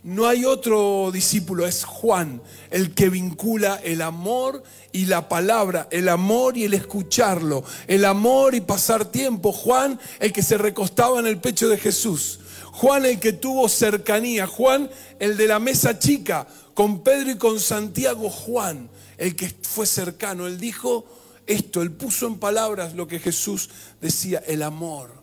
No 0.04 0.26
hay 0.26 0.44
otro 0.44 1.10
discípulo, 1.12 1.64
es 1.64 1.84
Juan, 1.84 2.42
el 2.70 2.92
que 2.92 3.08
vincula 3.08 3.80
el 3.84 4.02
amor 4.02 4.64
y 4.90 5.06
la 5.06 5.28
palabra, 5.28 5.86
el 5.92 6.08
amor 6.08 6.56
y 6.56 6.64
el 6.64 6.74
escucharlo, 6.74 7.62
el 7.86 8.04
amor 8.04 8.56
y 8.56 8.60
pasar 8.62 9.04
tiempo. 9.04 9.52
Juan, 9.52 10.00
el 10.18 10.32
que 10.32 10.42
se 10.42 10.58
recostaba 10.58 11.20
en 11.20 11.28
el 11.28 11.40
pecho 11.40 11.68
de 11.68 11.78
Jesús. 11.78 12.40
Juan, 12.72 13.04
el 13.04 13.20
que 13.20 13.32
tuvo 13.32 13.68
cercanía. 13.68 14.48
Juan, 14.48 14.90
el 15.20 15.36
de 15.36 15.46
la 15.46 15.60
mesa 15.60 15.96
chica, 16.00 16.48
con 16.74 17.04
Pedro 17.04 17.30
y 17.30 17.36
con 17.36 17.60
Santiago. 17.60 18.28
Juan, 18.28 18.90
el 19.18 19.36
que 19.36 19.54
fue 19.62 19.86
cercano. 19.86 20.48
Él 20.48 20.58
dijo, 20.58 21.04
esto, 21.46 21.82
él 21.82 21.92
puso 21.92 22.26
en 22.26 22.38
palabras 22.38 22.94
lo 22.94 23.06
que 23.06 23.18
Jesús 23.18 23.70
decía, 24.00 24.42
el 24.46 24.62
amor. 24.62 25.22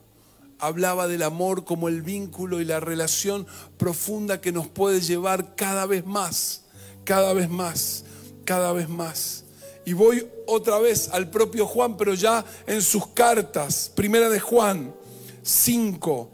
Hablaba 0.59 1.07
del 1.07 1.23
amor 1.23 1.63
como 1.63 1.87
el 1.87 2.01
vínculo 2.01 2.59
y 2.59 2.65
la 2.65 2.79
relación 2.79 3.47
profunda 3.77 4.41
que 4.41 4.51
nos 4.51 4.67
puede 4.67 4.99
llevar 4.99 5.55
cada 5.55 5.85
vez 5.85 6.05
más, 6.05 6.65
cada 7.05 7.33
vez 7.33 7.49
más, 7.49 8.03
cada 8.43 8.73
vez 8.73 8.89
más. 8.89 9.45
Y 9.85 9.93
voy 9.93 10.27
otra 10.45 10.77
vez 10.79 11.09
al 11.13 11.29
propio 11.29 11.65
Juan, 11.65 11.95
pero 11.95 12.13
ya 12.13 12.43
en 12.67 12.81
sus 12.81 13.07
cartas, 13.07 13.91
primera 13.95 14.29
de 14.29 14.39
Juan 14.39 14.93
5, 15.41 16.29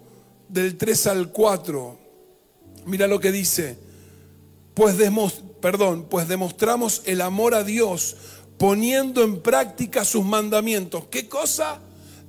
del 0.50 0.78
3 0.78 1.08
al 1.08 1.32
4. 1.32 2.00
Mira 2.86 3.08
lo 3.08 3.20
que 3.20 3.32
dice. 3.32 3.78
Pues, 4.74 4.98
perdón, 5.62 6.08
pues 6.10 6.28
demostramos 6.28 7.02
el 7.06 7.22
amor 7.22 7.54
a 7.56 7.64
Dios 7.64 8.18
poniendo 8.58 9.24
en 9.24 9.42
práctica 9.42 10.06
sus 10.06 10.24
mandamientos. 10.24 11.06
¿Qué 11.10 11.28
cosa? 11.28 11.80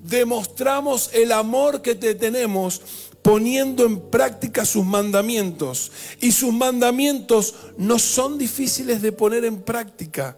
Demostramos 0.03 1.11
el 1.13 1.33
amor 1.33 1.83
que 1.83 1.95
te 1.95 2.15
tenemos 2.15 2.81
poniendo 3.23 3.85
en 3.85 4.01
práctica 4.01 4.65
sus 4.65 4.85
mandamientos. 4.85 5.91
Y 6.21 6.33
sus 6.33 6.53
mandamientos 6.53 7.55
no 7.77 7.99
son 7.99 8.39
difíciles 8.39 9.03
de 9.03 9.13
poner 9.13 9.45
en 9.45 9.63
práctica. 9.63 10.37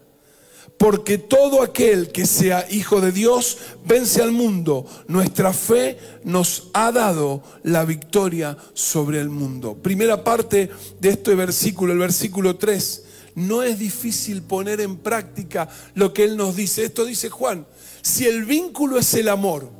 Porque 0.77 1.17
todo 1.17 1.61
aquel 1.61 2.11
que 2.11 2.25
sea 2.25 2.65
hijo 2.71 3.01
de 3.01 3.11
Dios 3.11 3.57
vence 3.85 4.21
al 4.21 4.31
mundo. 4.31 4.85
Nuestra 5.07 5.51
fe 5.53 5.99
nos 6.23 6.69
ha 6.73 6.91
dado 6.91 7.43
la 7.63 7.83
victoria 7.83 8.57
sobre 8.73 9.19
el 9.19 9.29
mundo. 9.29 9.75
Primera 9.75 10.23
parte 10.23 10.69
de 10.99 11.09
este 11.09 11.35
versículo, 11.35 11.91
el 11.91 11.99
versículo 11.99 12.55
3 12.55 13.03
no 13.35 13.63
es 13.63 13.79
difícil 13.79 14.41
poner 14.41 14.81
en 14.81 14.97
práctica 14.97 15.69
lo 15.93 16.13
que 16.13 16.23
Él 16.23 16.37
nos 16.37 16.55
dice. 16.55 16.85
Esto 16.85 17.05
dice 17.05 17.29
Juan, 17.29 17.65
si 18.01 18.25
el 18.25 18.45
vínculo 18.45 18.97
es 18.97 19.13
el 19.13 19.29
amor, 19.29 19.79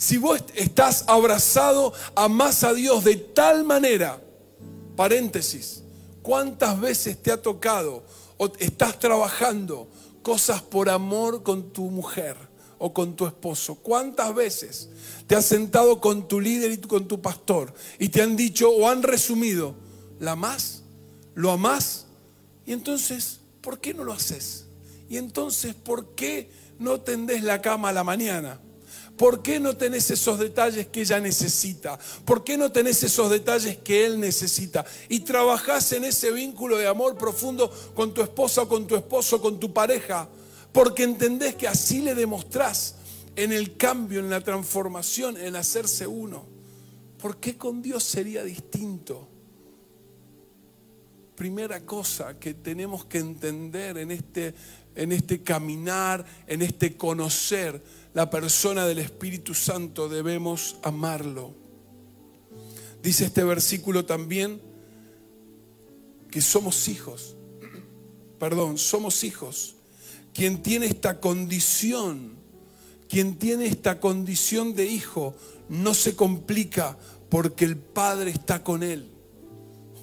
Si 0.00 0.16
vos 0.16 0.42
estás 0.54 1.04
abrazado, 1.08 1.92
amás 2.14 2.64
a 2.64 2.72
Dios 2.72 3.04
de 3.04 3.16
tal 3.16 3.64
manera, 3.64 4.18
paréntesis, 4.96 5.82
¿cuántas 6.22 6.80
veces 6.80 7.22
te 7.22 7.30
ha 7.30 7.42
tocado 7.42 8.02
o 8.38 8.50
estás 8.58 8.98
trabajando 8.98 9.90
cosas 10.22 10.62
por 10.62 10.88
amor 10.88 11.42
con 11.42 11.70
tu 11.74 11.90
mujer 11.90 12.34
o 12.78 12.94
con 12.94 13.14
tu 13.14 13.26
esposo? 13.26 13.74
¿Cuántas 13.74 14.34
veces 14.34 14.88
te 15.26 15.36
has 15.36 15.44
sentado 15.44 16.00
con 16.00 16.26
tu 16.26 16.40
líder 16.40 16.72
y 16.72 16.78
con 16.78 17.06
tu 17.06 17.20
pastor 17.20 17.74
y 17.98 18.08
te 18.08 18.22
han 18.22 18.36
dicho 18.36 18.70
o 18.70 18.88
han 18.88 19.02
resumido, 19.02 19.74
¿la 20.18 20.32
amás? 20.32 20.82
¿Lo 21.34 21.50
amás? 21.50 22.06
Y 22.70 22.72
entonces, 22.72 23.40
¿por 23.62 23.80
qué 23.80 23.92
no 23.92 24.04
lo 24.04 24.12
haces? 24.12 24.66
Y 25.08 25.16
entonces, 25.16 25.74
¿por 25.74 26.14
qué 26.14 26.52
no 26.78 27.00
tendés 27.00 27.42
la 27.42 27.60
cama 27.60 27.88
a 27.88 27.92
la 27.92 28.04
mañana? 28.04 28.60
¿Por 29.16 29.42
qué 29.42 29.58
no 29.58 29.76
tenés 29.76 30.08
esos 30.12 30.38
detalles 30.38 30.86
que 30.86 31.00
ella 31.00 31.18
necesita? 31.18 31.98
¿Por 32.24 32.44
qué 32.44 32.56
no 32.56 32.70
tenés 32.70 33.02
esos 33.02 33.28
detalles 33.28 33.78
que 33.78 34.06
él 34.06 34.20
necesita? 34.20 34.86
Y 35.08 35.18
trabajás 35.18 35.90
en 35.94 36.04
ese 36.04 36.30
vínculo 36.30 36.78
de 36.78 36.86
amor 36.86 37.18
profundo 37.18 37.72
con 37.96 38.14
tu 38.14 38.22
esposa, 38.22 38.64
con 38.66 38.86
tu 38.86 38.94
esposo, 38.94 39.42
con 39.42 39.58
tu 39.58 39.72
pareja, 39.74 40.28
porque 40.70 41.02
entendés 41.02 41.56
que 41.56 41.66
así 41.66 42.02
le 42.02 42.14
demostrás 42.14 42.94
en 43.34 43.50
el 43.50 43.76
cambio, 43.78 44.20
en 44.20 44.30
la 44.30 44.42
transformación, 44.42 45.36
en 45.38 45.56
hacerse 45.56 46.06
uno. 46.06 46.46
¿Por 47.20 47.38
qué 47.38 47.58
con 47.58 47.82
Dios 47.82 48.04
sería 48.04 48.44
distinto? 48.44 49.26
Primera 51.40 51.80
cosa 51.86 52.38
que 52.38 52.52
tenemos 52.52 53.06
que 53.06 53.16
entender 53.16 53.96
en 53.96 54.10
este, 54.10 54.54
en 54.94 55.10
este 55.10 55.42
caminar, 55.42 56.22
en 56.46 56.60
este 56.60 56.98
conocer 56.98 57.82
la 58.12 58.28
persona 58.28 58.84
del 58.84 58.98
Espíritu 58.98 59.54
Santo, 59.54 60.10
debemos 60.10 60.76
amarlo. 60.82 61.54
Dice 63.02 63.24
este 63.24 63.42
versículo 63.42 64.04
también 64.04 64.60
que 66.30 66.42
somos 66.42 66.88
hijos. 66.88 67.36
Perdón, 68.38 68.76
somos 68.76 69.24
hijos. 69.24 69.76
Quien 70.34 70.62
tiene 70.62 70.84
esta 70.84 71.20
condición, 71.20 72.34
quien 73.08 73.38
tiene 73.38 73.64
esta 73.64 73.98
condición 73.98 74.74
de 74.74 74.84
hijo, 74.84 75.34
no 75.70 75.94
se 75.94 76.14
complica 76.14 76.98
porque 77.30 77.64
el 77.64 77.78
Padre 77.78 78.30
está 78.30 78.62
con 78.62 78.82
él. 78.82 79.10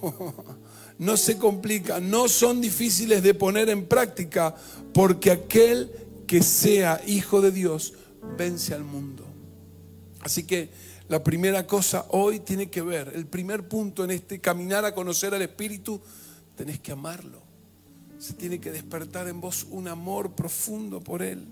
No 1.00 1.16
se 1.18 1.38
complica, 1.38 2.00
no 2.00 2.28
son 2.28 2.60
difíciles 2.62 3.22
de 3.22 3.34
poner 3.34 3.70
en 3.70 3.86
práctica 3.86 4.56
porque 4.94 5.32
aquel 5.32 5.92
que 6.26 6.42
sea 6.42 7.02
hijo 7.06 7.42
de 7.42 7.52
Dios 7.52 7.94
vence 8.38 8.74
al 8.74 8.84
mundo. 8.84 9.26
Así 10.22 10.44
que 10.44 10.70
la 11.08 11.24
primera 11.24 11.66
cosa 11.66 12.06
hoy 12.10 12.40
tiene 12.40 12.70
que 12.70 12.82
ver, 12.82 13.12
el 13.16 13.28
primer 13.28 13.68
punto 13.68 14.04
en 14.04 14.12
este 14.12 14.40
caminar 14.40 14.84
a 14.86 14.94
conocer 14.94 15.34
al 15.34 15.42
Espíritu, 15.42 16.02
tenés 16.56 16.80
que 16.80 16.92
amarlo. 16.92 17.42
Se 18.20 18.34
tiene 18.34 18.60
que 18.60 18.72
despertar 18.72 19.28
en 19.28 19.40
vos 19.40 19.68
un 19.70 19.88
amor 19.88 20.32
profundo 20.32 21.00
por 21.00 21.22
Él. 21.22 21.46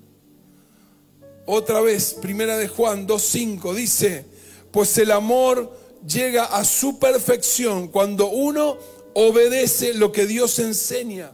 Otra 1.46 1.80
vez, 1.80 2.16
primera 2.16 2.58
de 2.58 2.68
Juan 2.68 3.08
2.5 3.08 3.74
dice, 3.76 4.26
pues 4.72 4.98
el 4.98 5.12
amor 5.12 5.72
llega 6.06 6.46
a 6.46 6.66
su 6.66 7.00
perfección 7.00 7.88
cuando 7.88 8.28
uno 8.28 8.78
obedece 9.16 9.94
lo 9.94 10.12
que 10.12 10.28
Dios 10.28 10.60
enseña. 10.60 11.32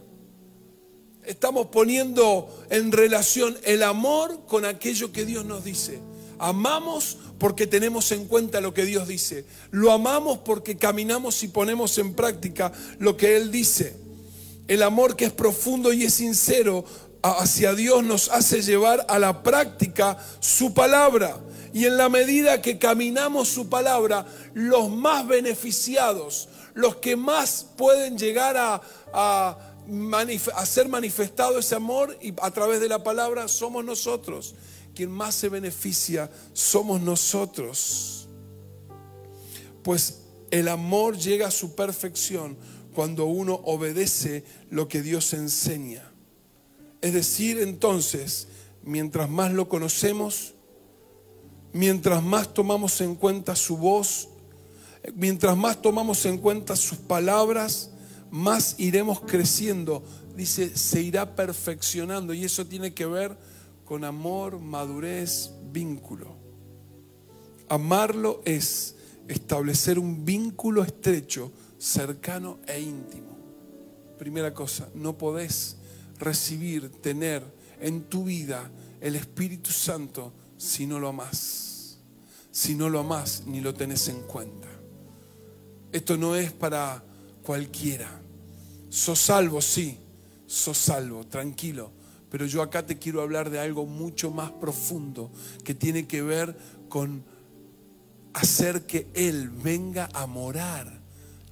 Estamos 1.24 1.66
poniendo 1.66 2.48
en 2.70 2.92
relación 2.92 3.58
el 3.64 3.82
amor 3.82 4.46
con 4.46 4.64
aquello 4.64 5.12
que 5.12 5.26
Dios 5.26 5.44
nos 5.44 5.64
dice. 5.64 6.00
Amamos 6.38 7.18
porque 7.38 7.66
tenemos 7.66 8.12
en 8.12 8.26
cuenta 8.26 8.60
lo 8.60 8.72
que 8.72 8.84
Dios 8.84 9.08
dice. 9.08 9.44
Lo 9.72 9.90
amamos 9.90 10.38
porque 10.38 10.76
caminamos 10.76 11.42
y 11.42 11.48
ponemos 11.48 11.98
en 11.98 12.14
práctica 12.14 12.72
lo 12.98 13.16
que 13.16 13.36
Él 13.36 13.50
dice. 13.50 13.96
El 14.68 14.84
amor 14.84 15.16
que 15.16 15.24
es 15.24 15.32
profundo 15.32 15.92
y 15.92 16.04
es 16.04 16.14
sincero 16.14 16.84
hacia 17.22 17.74
Dios 17.74 18.04
nos 18.04 18.28
hace 18.30 18.62
llevar 18.62 19.06
a 19.08 19.18
la 19.18 19.42
práctica 19.42 20.18
su 20.38 20.72
palabra. 20.72 21.36
Y 21.72 21.86
en 21.86 21.96
la 21.96 22.08
medida 22.08 22.62
que 22.62 22.78
caminamos 22.78 23.48
su 23.48 23.68
palabra, 23.68 24.26
los 24.54 24.90
más 24.90 25.26
beneficiados, 25.26 26.48
los 26.74 26.96
que 26.96 27.16
más 27.16 27.66
pueden 27.76 28.16
llegar 28.16 28.56
a, 28.56 28.80
a 29.12 30.66
ser 30.66 30.88
manifestado 30.88 31.58
ese 31.58 31.74
amor 31.74 32.16
y 32.20 32.34
a 32.40 32.50
través 32.50 32.80
de 32.80 32.88
la 32.88 33.02
palabra 33.02 33.48
somos 33.48 33.84
nosotros. 33.84 34.54
Quien 34.94 35.10
más 35.10 35.34
se 35.34 35.48
beneficia 35.48 36.30
somos 36.52 37.00
nosotros. 37.00 38.28
Pues 39.82 40.22
el 40.50 40.68
amor 40.68 41.16
llega 41.16 41.48
a 41.48 41.50
su 41.50 41.74
perfección 41.74 42.56
cuando 42.94 43.26
uno 43.26 43.54
obedece 43.64 44.44
lo 44.70 44.88
que 44.88 45.02
Dios 45.02 45.32
enseña. 45.32 46.12
Es 47.00 47.12
decir, 47.14 47.58
entonces, 47.58 48.48
mientras 48.82 49.28
más 49.28 49.52
lo 49.52 49.68
conocemos, 49.68 50.54
mientras 51.72 52.22
más 52.22 52.52
tomamos 52.54 53.00
en 53.00 53.14
cuenta 53.14 53.56
su 53.56 53.76
voz, 53.76 54.28
mientras 55.14 55.56
más 55.56 55.80
tomamos 55.82 56.24
en 56.26 56.38
cuenta 56.38 56.76
sus 56.76 56.98
palabras, 56.98 57.90
más 58.30 58.76
iremos 58.78 59.20
creciendo. 59.20 60.02
Dice, 60.36 60.76
se 60.76 61.02
irá 61.02 61.36
perfeccionando 61.36 62.32
y 62.34 62.44
eso 62.44 62.66
tiene 62.66 62.94
que 62.94 63.06
ver 63.06 63.36
con 63.84 64.04
amor, 64.04 64.58
madurez, 64.58 65.50
vínculo. 65.70 66.36
Amarlo 67.68 68.40
es 68.44 68.96
establecer 69.28 69.98
un 69.98 70.24
vínculo 70.24 70.82
estrecho, 70.82 71.52
cercano 71.78 72.58
e 72.66 72.80
íntimo. 72.80 73.36
Primera 74.18 74.54
cosa, 74.54 74.88
no 74.94 75.18
podés 75.18 75.76
recibir, 76.18 76.90
tener 77.02 77.42
en 77.80 78.04
tu 78.04 78.24
vida 78.24 78.70
el 79.00 79.16
Espíritu 79.16 79.70
Santo 79.70 80.32
si 80.56 80.86
no 80.86 81.00
lo 81.00 81.08
amás. 81.08 81.98
Si 82.50 82.74
no 82.74 82.88
lo 82.88 83.00
amás 83.00 83.44
ni 83.46 83.60
lo 83.60 83.74
tenés 83.74 84.08
en 84.08 84.20
cuenta. 84.22 84.71
Esto 85.92 86.16
no 86.16 86.34
es 86.34 86.52
para 86.52 87.04
cualquiera. 87.42 88.20
Sos 88.88 89.18
salvo, 89.18 89.60
sí, 89.60 89.98
sos 90.46 90.78
salvo, 90.78 91.26
tranquilo. 91.26 91.92
Pero 92.30 92.46
yo 92.46 92.62
acá 92.62 92.86
te 92.86 92.98
quiero 92.98 93.20
hablar 93.20 93.50
de 93.50 93.60
algo 93.60 93.84
mucho 93.84 94.30
más 94.30 94.50
profundo 94.52 95.30
que 95.64 95.74
tiene 95.74 96.06
que 96.06 96.22
ver 96.22 96.56
con 96.88 97.24
hacer 98.32 98.86
que 98.86 99.06
Él 99.14 99.50
venga 99.50 100.08
a 100.14 100.26
morar. 100.26 101.02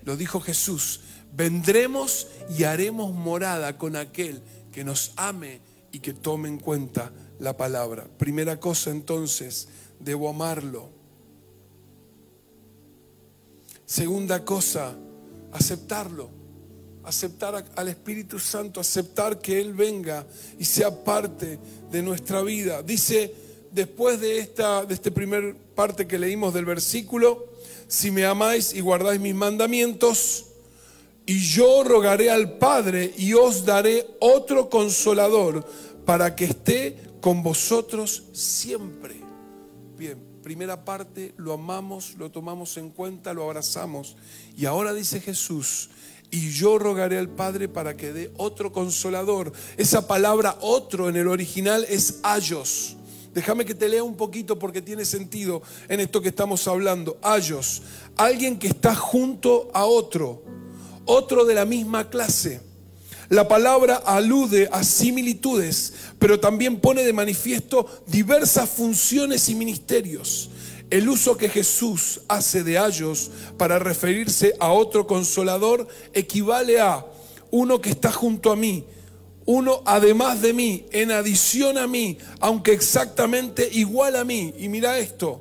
Lo 0.05 0.16
dijo 0.16 0.40
Jesús, 0.40 1.00
vendremos 1.35 2.29
y 2.57 2.64
haremos 2.64 3.12
morada 3.12 3.76
con 3.76 3.94
aquel 3.94 4.42
que 4.72 4.85
nos 4.85 5.12
ame 5.16 5.61
y 5.92 6.00
que 6.00 6.14
tome 6.14 6.48
en 6.48 6.59
cuenta 6.59 7.12
la 7.38 7.57
palabra. 7.57 8.07
Primera 8.16 8.59
cosa 8.59 8.90
entonces, 8.90 9.68
debo 9.98 10.31
amarlo. 10.31 10.99
Segunda 13.90 14.44
cosa, 14.44 14.94
aceptarlo 15.50 16.31
aceptar 17.03 17.64
al 17.74 17.88
Espíritu 17.88 18.38
Santo, 18.38 18.79
aceptar 18.79 19.40
que 19.40 19.61
Él 19.61 19.74
venga 19.74 20.24
y 20.61 20.64
sea 20.64 21.03
parte 21.03 21.59
de 21.90 22.03
nuestra 22.03 22.40
vida. 22.42 22.85
Dice, 22.85 23.35
después 23.72 24.20
de 24.20 24.38
esta 24.38 24.85
de 24.85 24.94
este 24.94 25.11
primer 25.11 25.57
parte 25.74 26.07
que 26.07 26.20
leímos 26.20 26.55
del 26.55 26.66
versículo, 26.66 27.46
si 27.88 28.12
me 28.12 28.24
amáis 28.26 28.74
y 28.74 28.81
guardáis 28.81 29.20
mis 29.20 29.35
mandamientos, 29.35 30.46
y 31.26 31.40
yo 31.40 31.83
rogaré 31.83 32.31
al 32.31 32.59
Padre 32.59 33.12
y 33.16 33.35
os 33.35 33.64
daré 33.64 34.07
otro 34.20 34.70
consolador 34.70 35.66
para 36.05 36.37
que 36.37 36.44
esté 36.44 36.96
con 37.20 37.42
vosotros 37.42 38.22
siempre. 38.33 39.16
Bien, 39.96 40.29
primera 40.50 40.84
parte, 40.84 41.32
lo 41.36 41.52
amamos, 41.52 42.16
lo 42.18 42.32
tomamos 42.32 42.76
en 42.76 42.90
cuenta, 42.90 43.32
lo 43.32 43.44
abrazamos. 43.44 44.16
Y 44.56 44.66
ahora 44.66 44.92
dice 44.92 45.20
Jesús, 45.20 45.90
y 46.28 46.50
yo 46.50 46.76
rogaré 46.76 47.18
al 47.18 47.28
Padre 47.28 47.68
para 47.68 47.96
que 47.96 48.12
dé 48.12 48.32
otro 48.36 48.72
consolador. 48.72 49.52
Esa 49.76 50.08
palabra 50.08 50.58
otro 50.60 51.08
en 51.08 51.14
el 51.14 51.28
original 51.28 51.86
es 51.88 52.18
ayos. 52.24 52.96
Déjame 53.32 53.64
que 53.64 53.76
te 53.76 53.88
lea 53.88 54.02
un 54.02 54.16
poquito 54.16 54.58
porque 54.58 54.82
tiene 54.82 55.04
sentido 55.04 55.62
en 55.88 56.00
esto 56.00 56.20
que 56.20 56.30
estamos 56.30 56.66
hablando. 56.66 57.16
Ayos, 57.22 57.82
alguien 58.16 58.58
que 58.58 58.66
está 58.66 58.96
junto 58.96 59.70
a 59.72 59.84
otro, 59.84 60.42
otro 61.04 61.44
de 61.44 61.54
la 61.54 61.64
misma 61.64 62.10
clase. 62.10 62.60
La 63.30 63.46
palabra 63.46 63.94
alude 63.94 64.68
a 64.72 64.82
similitudes, 64.82 65.92
pero 66.18 66.40
también 66.40 66.80
pone 66.80 67.04
de 67.04 67.12
manifiesto 67.12 67.86
diversas 68.08 68.68
funciones 68.68 69.48
y 69.48 69.54
ministerios. 69.54 70.50
El 70.90 71.08
uso 71.08 71.36
que 71.36 71.48
Jesús 71.48 72.22
hace 72.26 72.64
de 72.64 72.76
ayos 72.76 73.30
para 73.56 73.78
referirse 73.78 74.54
a 74.58 74.72
otro 74.72 75.06
consolador 75.06 75.86
equivale 76.12 76.80
a 76.80 77.06
uno 77.52 77.80
que 77.80 77.90
está 77.90 78.10
junto 78.10 78.50
a 78.50 78.56
mí, 78.56 78.84
uno 79.46 79.80
además 79.84 80.42
de 80.42 80.52
mí, 80.52 80.86
en 80.90 81.12
adición 81.12 81.78
a 81.78 81.86
mí, 81.86 82.18
aunque 82.40 82.72
exactamente 82.72 83.68
igual 83.70 84.16
a 84.16 84.24
mí. 84.24 84.54
Y 84.58 84.68
mira 84.68 84.98
esto, 84.98 85.40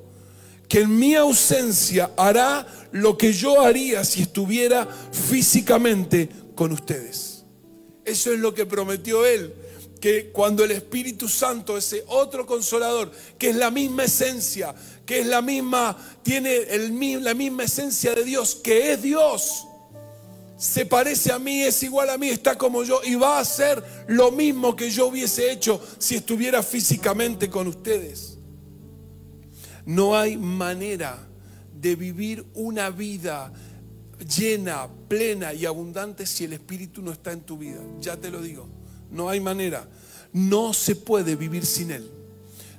que 0.67 0.81
en 0.81 0.95
mi 0.95 1.15
ausencia 1.15 2.11
hará 2.17 2.67
lo 2.91 3.17
que 3.17 3.33
yo 3.33 3.61
haría 3.61 4.05
si 4.05 4.21
estuviera 4.21 4.87
físicamente 5.11 6.29
con 6.53 6.71
ustedes. 6.71 7.28
Eso 8.09 8.33
es 8.33 8.39
lo 8.39 8.53
que 8.53 8.65
prometió 8.65 9.25
Él, 9.25 9.53
que 10.01 10.31
cuando 10.31 10.63
el 10.63 10.71
Espíritu 10.71 11.27
Santo, 11.27 11.77
ese 11.77 12.03
otro 12.07 12.45
consolador, 12.45 13.11
que 13.37 13.49
es 13.49 13.55
la 13.55 13.69
misma 13.69 14.05
esencia, 14.05 14.73
que 15.05 15.19
es 15.19 15.27
la 15.27 15.41
misma, 15.41 15.95
tiene 16.23 16.55
el, 16.55 17.23
la 17.23 17.33
misma 17.33 17.63
esencia 17.63 18.13
de 18.15 18.23
Dios, 18.23 18.55
que 18.55 18.93
es 18.93 19.01
Dios, 19.01 19.65
se 20.57 20.85
parece 20.85 21.31
a 21.31 21.39
mí, 21.39 21.61
es 21.61 21.81
igual 21.83 22.09
a 22.09 22.17
mí, 22.17 22.29
está 22.29 22.57
como 22.57 22.83
yo 22.83 23.01
y 23.05 23.15
va 23.15 23.37
a 23.37 23.41
hacer 23.41 23.81
lo 24.07 24.31
mismo 24.31 24.75
que 24.75 24.89
yo 24.89 25.07
hubiese 25.07 25.51
hecho 25.51 25.81
si 25.99 26.15
estuviera 26.15 26.61
físicamente 26.63 27.49
con 27.49 27.67
ustedes. 27.67 28.37
No 29.85 30.17
hay 30.17 30.35
manera 30.35 31.17
de 31.73 31.95
vivir 31.95 32.45
una 32.55 32.89
vida 32.89 33.53
llena, 34.19 34.87
plena 35.07 35.53
y 35.53 35.65
abundante 35.65 36.25
si 36.25 36.45
el 36.45 36.53
Espíritu 36.53 37.01
no 37.01 37.11
está 37.11 37.31
en 37.31 37.41
tu 37.41 37.57
vida. 37.57 37.81
Ya 38.01 38.17
te 38.17 38.29
lo 38.29 38.41
digo, 38.41 38.67
no 39.11 39.29
hay 39.29 39.39
manera. 39.39 39.87
No 40.31 40.73
se 40.73 40.95
puede 40.95 41.35
vivir 41.35 41.65
sin 41.65 41.91
Él. 41.91 42.09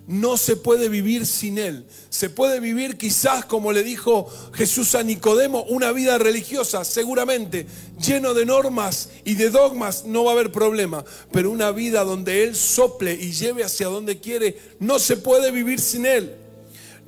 No 0.06 0.36
se 0.36 0.56
puede 0.56 0.88
vivir 0.88 1.24
sin 1.24 1.58
Él. 1.58 1.86
Se 2.08 2.30
puede 2.30 2.58
vivir 2.58 2.96
quizás, 2.96 3.44
como 3.44 3.70
le 3.70 3.84
dijo 3.84 4.28
Jesús 4.52 4.94
a 4.94 5.02
Nicodemo, 5.02 5.62
una 5.64 5.92
vida 5.92 6.18
religiosa, 6.18 6.84
seguramente, 6.84 7.66
lleno 8.00 8.34
de 8.34 8.44
normas 8.44 9.10
y 9.24 9.34
de 9.34 9.50
dogmas, 9.50 10.04
no 10.06 10.24
va 10.24 10.32
a 10.32 10.34
haber 10.34 10.50
problema. 10.50 11.04
Pero 11.32 11.50
una 11.50 11.70
vida 11.70 12.02
donde 12.02 12.42
Él 12.42 12.56
sople 12.56 13.14
y 13.14 13.32
lleve 13.32 13.62
hacia 13.62 13.86
donde 13.86 14.18
quiere, 14.18 14.58
no 14.80 14.98
se 14.98 15.16
puede 15.16 15.52
vivir 15.52 15.80
sin 15.80 16.06
Él. 16.06 16.34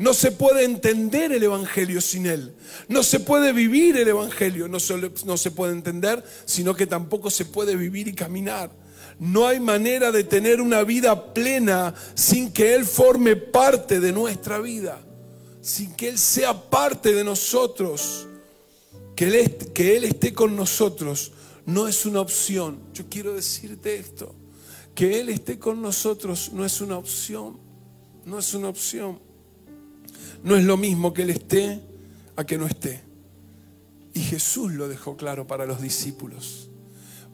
No 0.02 0.14
se 0.14 0.32
puede 0.32 0.64
entender 0.64 1.30
el 1.30 1.44
Evangelio 1.44 2.00
sin 2.00 2.26
Él. 2.26 2.52
No 2.88 3.04
se 3.04 3.20
puede 3.20 3.52
vivir 3.52 3.96
el 3.96 4.08
Evangelio. 4.08 4.66
No, 4.66 4.78
no 5.26 5.36
se 5.36 5.50
puede 5.52 5.72
entender, 5.74 6.24
sino 6.44 6.74
que 6.74 6.88
tampoco 6.88 7.30
se 7.30 7.44
puede 7.44 7.76
vivir 7.76 8.08
y 8.08 8.12
caminar. 8.12 8.72
No 9.20 9.46
hay 9.46 9.60
manera 9.60 10.10
de 10.10 10.24
tener 10.24 10.60
una 10.60 10.82
vida 10.82 11.32
plena 11.32 11.94
sin 12.16 12.50
que 12.50 12.74
Él 12.74 12.84
forme 12.84 13.36
parte 13.36 14.00
de 14.00 14.10
nuestra 14.10 14.58
vida, 14.58 15.00
sin 15.60 15.94
que 15.94 16.08
Él 16.08 16.18
sea 16.18 16.68
parte 16.68 17.14
de 17.14 17.22
nosotros. 17.22 18.26
Que 19.14 19.26
Él, 19.28 19.56
que 19.72 19.96
Él 19.96 20.02
esté 20.02 20.34
con 20.34 20.56
nosotros 20.56 21.30
no 21.64 21.86
es 21.86 22.04
una 22.06 22.22
opción. 22.22 22.80
Yo 22.92 23.04
quiero 23.08 23.34
decirte 23.34 23.94
esto, 23.94 24.34
que 24.96 25.20
Él 25.20 25.28
esté 25.28 25.60
con 25.60 25.80
nosotros 25.80 26.50
no 26.52 26.64
es 26.64 26.80
una 26.80 26.98
opción, 26.98 27.56
no 28.24 28.40
es 28.40 28.52
una 28.52 28.68
opción. 28.68 29.30
No 30.42 30.56
es 30.56 30.64
lo 30.64 30.76
mismo 30.76 31.12
que 31.12 31.22
Él 31.22 31.30
esté 31.30 31.80
a 32.36 32.44
que 32.44 32.58
no 32.58 32.66
esté. 32.66 33.02
Y 34.14 34.20
Jesús 34.20 34.72
lo 34.72 34.88
dejó 34.88 35.16
claro 35.16 35.46
para 35.46 35.66
los 35.66 35.80
discípulos. 35.80 36.68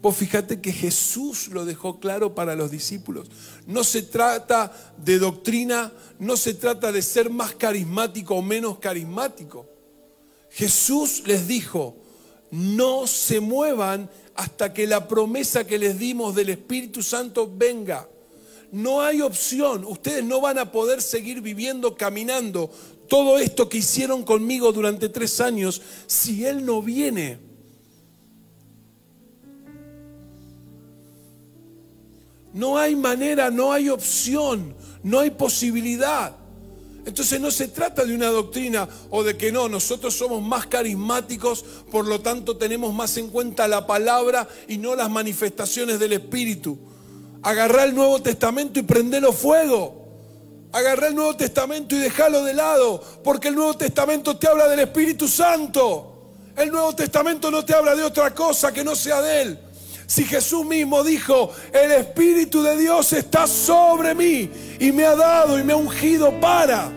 Vos 0.00 0.16
fíjate 0.16 0.60
que 0.60 0.72
Jesús 0.72 1.48
lo 1.48 1.64
dejó 1.64 1.98
claro 1.98 2.34
para 2.34 2.54
los 2.54 2.70
discípulos. 2.70 3.28
No 3.66 3.82
se 3.82 4.02
trata 4.02 4.72
de 4.96 5.18
doctrina, 5.18 5.92
no 6.20 6.36
se 6.36 6.54
trata 6.54 6.92
de 6.92 7.02
ser 7.02 7.30
más 7.30 7.54
carismático 7.54 8.36
o 8.36 8.42
menos 8.42 8.78
carismático. 8.78 9.66
Jesús 10.50 11.24
les 11.26 11.48
dijo, 11.48 11.96
no 12.52 13.06
se 13.06 13.40
muevan 13.40 14.08
hasta 14.36 14.72
que 14.72 14.86
la 14.86 15.08
promesa 15.08 15.66
que 15.66 15.78
les 15.78 15.98
dimos 15.98 16.34
del 16.34 16.50
Espíritu 16.50 17.02
Santo 17.02 17.52
venga. 17.52 18.08
No 18.70 19.00
hay 19.00 19.22
opción, 19.22 19.84
ustedes 19.84 20.24
no 20.24 20.40
van 20.40 20.58
a 20.58 20.70
poder 20.70 21.00
seguir 21.00 21.40
viviendo, 21.40 21.96
caminando 21.96 22.70
todo 23.08 23.38
esto 23.38 23.68
que 23.68 23.78
hicieron 23.78 24.22
conmigo 24.22 24.72
durante 24.72 25.08
tres 25.08 25.40
años 25.40 25.80
si 26.06 26.44
Él 26.44 26.64
no 26.64 26.82
viene. 26.82 27.38
No 32.52 32.76
hay 32.78 32.96
manera, 32.96 33.50
no 33.50 33.72
hay 33.72 33.88
opción, 33.88 34.74
no 35.02 35.20
hay 35.20 35.30
posibilidad. 35.30 36.36
Entonces 37.06 37.40
no 37.40 37.50
se 37.50 37.68
trata 37.68 38.04
de 38.04 38.14
una 38.14 38.26
doctrina 38.26 38.86
o 39.08 39.22
de 39.24 39.36
que 39.36 39.50
no, 39.50 39.68
nosotros 39.68 40.14
somos 40.14 40.42
más 40.42 40.66
carismáticos, 40.66 41.64
por 41.90 42.06
lo 42.06 42.20
tanto 42.20 42.58
tenemos 42.58 42.92
más 42.92 43.16
en 43.16 43.28
cuenta 43.28 43.66
la 43.66 43.86
palabra 43.86 44.46
y 44.66 44.76
no 44.76 44.94
las 44.94 45.10
manifestaciones 45.10 45.98
del 45.98 46.12
Espíritu. 46.12 46.78
Agarrá 47.42 47.84
el 47.84 47.94
Nuevo 47.94 48.20
Testamento 48.20 48.80
y 48.80 48.82
prendelo 48.82 49.32
fuego. 49.32 49.98
Agarrá 50.72 51.08
el 51.08 51.14
Nuevo 51.14 51.34
Testamento 51.36 51.96
y 51.96 51.98
déjalo 51.98 52.44
de 52.44 52.54
lado, 52.54 53.02
porque 53.24 53.48
el 53.48 53.54
Nuevo 53.54 53.74
Testamento 53.74 54.36
te 54.36 54.48
habla 54.48 54.68
del 54.68 54.80
Espíritu 54.80 55.26
Santo. 55.28 56.32
El 56.56 56.70
Nuevo 56.70 56.94
Testamento 56.94 57.50
no 57.50 57.64
te 57.64 57.74
habla 57.74 57.94
de 57.94 58.02
otra 58.02 58.34
cosa 58.34 58.72
que 58.72 58.84
no 58.84 58.96
sea 58.96 59.22
de 59.22 59.42
Él. 59.42 59.58
Si 60.06 60.24
Jesús 60.24 60.64
mismo 60.66 61.04
dijo, 61.04 61.52
el 61.72 61.92
Espíritu 61.92 62.62
de 62.62 62.76
Dios 62.76 63.12
está 63.12 63.46
sobre 63.46 64.14
mí 64.14 64.50
y 64.80 64.90
me 64.90 65.04
ha 65.04 65.14
dado 65.14 65.58
y 65.58 65.62
me 65.62 65.74
ha 65.74 65.76
ungido 65.76 66.38
para. 66.40 66.90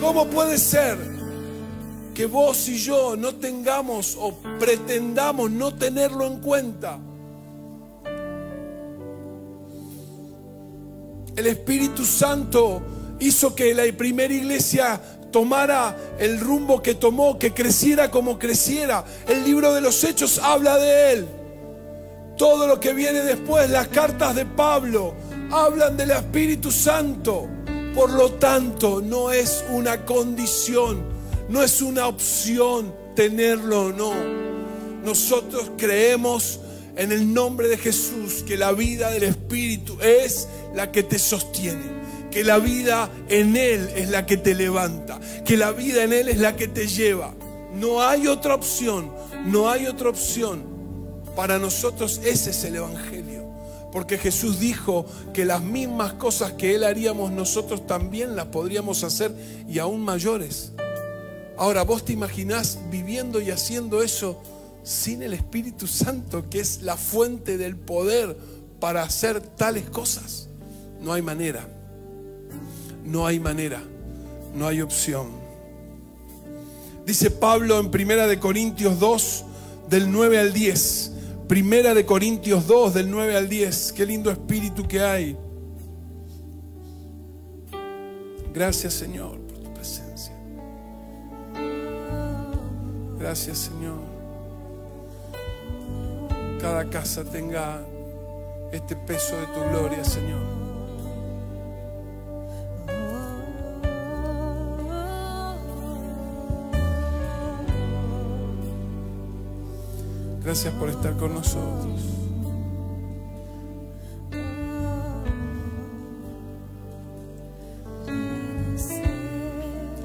¿Cómo 0.00 0.26
puede 0.26 0.58
ser 0.58 0.98
que 2.14 2.26
vos 2.26 2.68
y 2.68 2.78
yo 2.78 3.16
no 3.16 3.34
tengamos 3.34 4.16
o 4.18 4.34
pretendamos 4.58 5.50
no 5.50 5.74
tenerlo 5.74 6.26
en 6.26 6.40
cuenta? 6.40 6.98
El 11.36 11.46
Espíritu 11.46 12.04
Santo 12.04 12.82
hizo 13.20 13.54
que 13.54 13.74
la 13.74 13.84
primera 13.96 14.32
iglesia 14.32 15.00
tomara 15.30 15.96
el 16.18 16.40
rumbo 16.40 16.82
que 16.82 16.94
tomó, 16.94 17.38
que 17.38 17.52
creciera 17.52 18.10
como 18.10 18.38
creciera. 18.38 19.04
El 19.28 19.44
libro 19.44 19.72
de 19.72 19.80
los 19.80 20.02
Hechos 20.04 20.38
habla 20.38 20.76
de 20.76 21.12
él. 21.12 21.26
Todo 22.36 22.66
lo 22.66 22.80
que 22.80 22.92
viene 22.92 23.20
después, 23.20 23.68
las 23.70 23.88
cartas 23.88 24.34
de 24.34 24.46
Pablo, 24.46 25.14
hablan 25.50 25.96
del 25.96 26.10
Espíritu 26.10 26.70
Santo. 26.70 27.48
Por 27.94 28.10
lo 28.10 28.32
tanto, 28.32 29.00
no 29.02 29.30
es 29.30 29.64
una 29.70 30.04
condición, 30.04 31.02
no 31.48 31.62
es 31.62 31.82
una 31.82 32.06
opción 32.06 32.94
tenerlo 33.14 33.86
o 33.86 33.92
no. 33.92 34.12
Nosotros 35.04 35.72
creemos 35.76 36.60
en 36.96 37.12
el 37.12 37.32
nombre 37.32 37.68
de 37.68 37.78
Jesús 37.78 38.42
que 38.46 38.56
la 38.56 38.72
vida 38.72 39.10
del 39.10 39.24
Espíritu 39.24 39.98
es 40.00 40.48
la 40.74 40.92
que 40.92 41.02
te 41.02 41.18
sostiene 41.18 42.00
que 42.30 42.44
la 42.44 42.58
vida 42.58 43.10
en 43.28 43.56
Él 43.56 43.90
es 43.96 44.08
la 44.08 44.24
que 44.24 44.36
te 44.36 44.54
levanta, 44.54 45.20
que 45.44 45.56
la 45.56 45.72
vida 45.72 46.04
en 46.04 46.12
Él 46.12 46.28
es 46.28 46.38
la 46.38 46.56
que 46.56 46.68
te 46.68 46.86
lleva. 46.86 47.34
No 47.74 48.02
hay 48.02 48.26
otra 48.26 48.54
opción, 48.54 49.12
no 49.46 49.68
hay 49.68 49.86
otra 49.86 50.10
opción. 50.10 50.64
Para 51.36 51.58
nosotros 51.58 52.20
ese 52.24 52.50
es 52.50 52.64
el 52.64 52.76
Evangelio. 52.76 53.48
Porque 53.92 54.18
Jesús 54.18 54.60
dijo 54.60 55.06
que 55.34 55.44
las 55.44 55.62
mismas 55.62 56.12
cosas 56.14 56.52
que 56.52 56.76
Él 56.76 56.84
haríamos 56.84 57.32
nosotros 57.32 57.86
también 57.86 58.36
las 58.36 58.46
podríamos 58.46 59.02
hacer 59.02 59.32
y 59.68 59.80
aún 59.80 60.00
mayores. 60.00 60.72
Ahora, 61.56 61.82
¿vos 61.82 62.04
te 62.04 62.12
imaginás 62.12 62.78
viviendo 62.90 63.40
y 63.40 63.50
haciendo 63.50 64.02
eso 64.02 64.40
sin 64.82 65.22
el 65.22 65.34
Espíritu 65.34 65.86
Santo, 65.86 66.48
que 66.48 66.60
es 66.60 66.82
la 66.82 66.96
fuente 66.96 67.58
del 67.58 67.76
poder 67.76 68.36
para 68.78 69.02
hacer 69.02 69.40
tales 69.40 69.88
cosas? 69.90 70.48
No 71.00 71.12
hay 71.12 71.22
manera. 71.22 71.66
No 73.04 73.26
hay 73.26 73.40
manera. 73.40 73.82
No 74.54 74.66
hay 74.66 74.80
opción. 74.80 75.28
Dice 77.06 77.30
Pablo 77.30 77.78
en 77.80 77.90
Primera 77.90 78.26
de 78.26 78.38
Corintios 78.38 78.98
2, 79.00 79.44
del 79.88 80.10
9 80.10 80.38
al 80.38 80.52
10. 80.52 81.12
Primera 81.48 81.94
de 81.94 82.06
Corintios 82.06 82.66
2, 82.66 82.94
del 82.94 83.10
9 83.10 83.36
al 83.36 83.48
10. 83.48 83.92
Qué 83.92 84.06
lindo 84.06 84.30
espíritu 84.30 84.86
que 84.86 85.00
hay. 85.00 85.36
Gracias 88.52 88.94
Señor 88.94 89.38
por 89.40 89.58
tu 89.58 89.74
presencia. 89.74 90.34
Gracias 93.18 93.58
Señor. 93.58 94.09
Cada 96.60 96.84
casa 96.90 97.24
tenga 97.24 97.80
este 98.70 98.94
peso 98.94 99.36
de 99.36 99.46
tu 99.46 99.60
gloria, 99.70 100.04
Señor. 100.04 100.60
Gracias 110.44 110.74
por 110.74 110.88
estar 110.88 111.16
con 111.16 111.34
nosotros. 111.34 112.00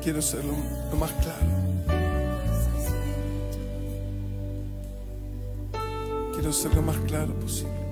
Quiero 0.03 0.21
ser 0.21 0.45
lo, 0.45 0.53
más 0.97 1.11
claro. 1.13 1.64
Quiero 6.45 6.59
ser 6.59 6.75
lo 6.75 6.83
más 6.83 6.97
claro 7.07 7.33
posible. 7.39 7.84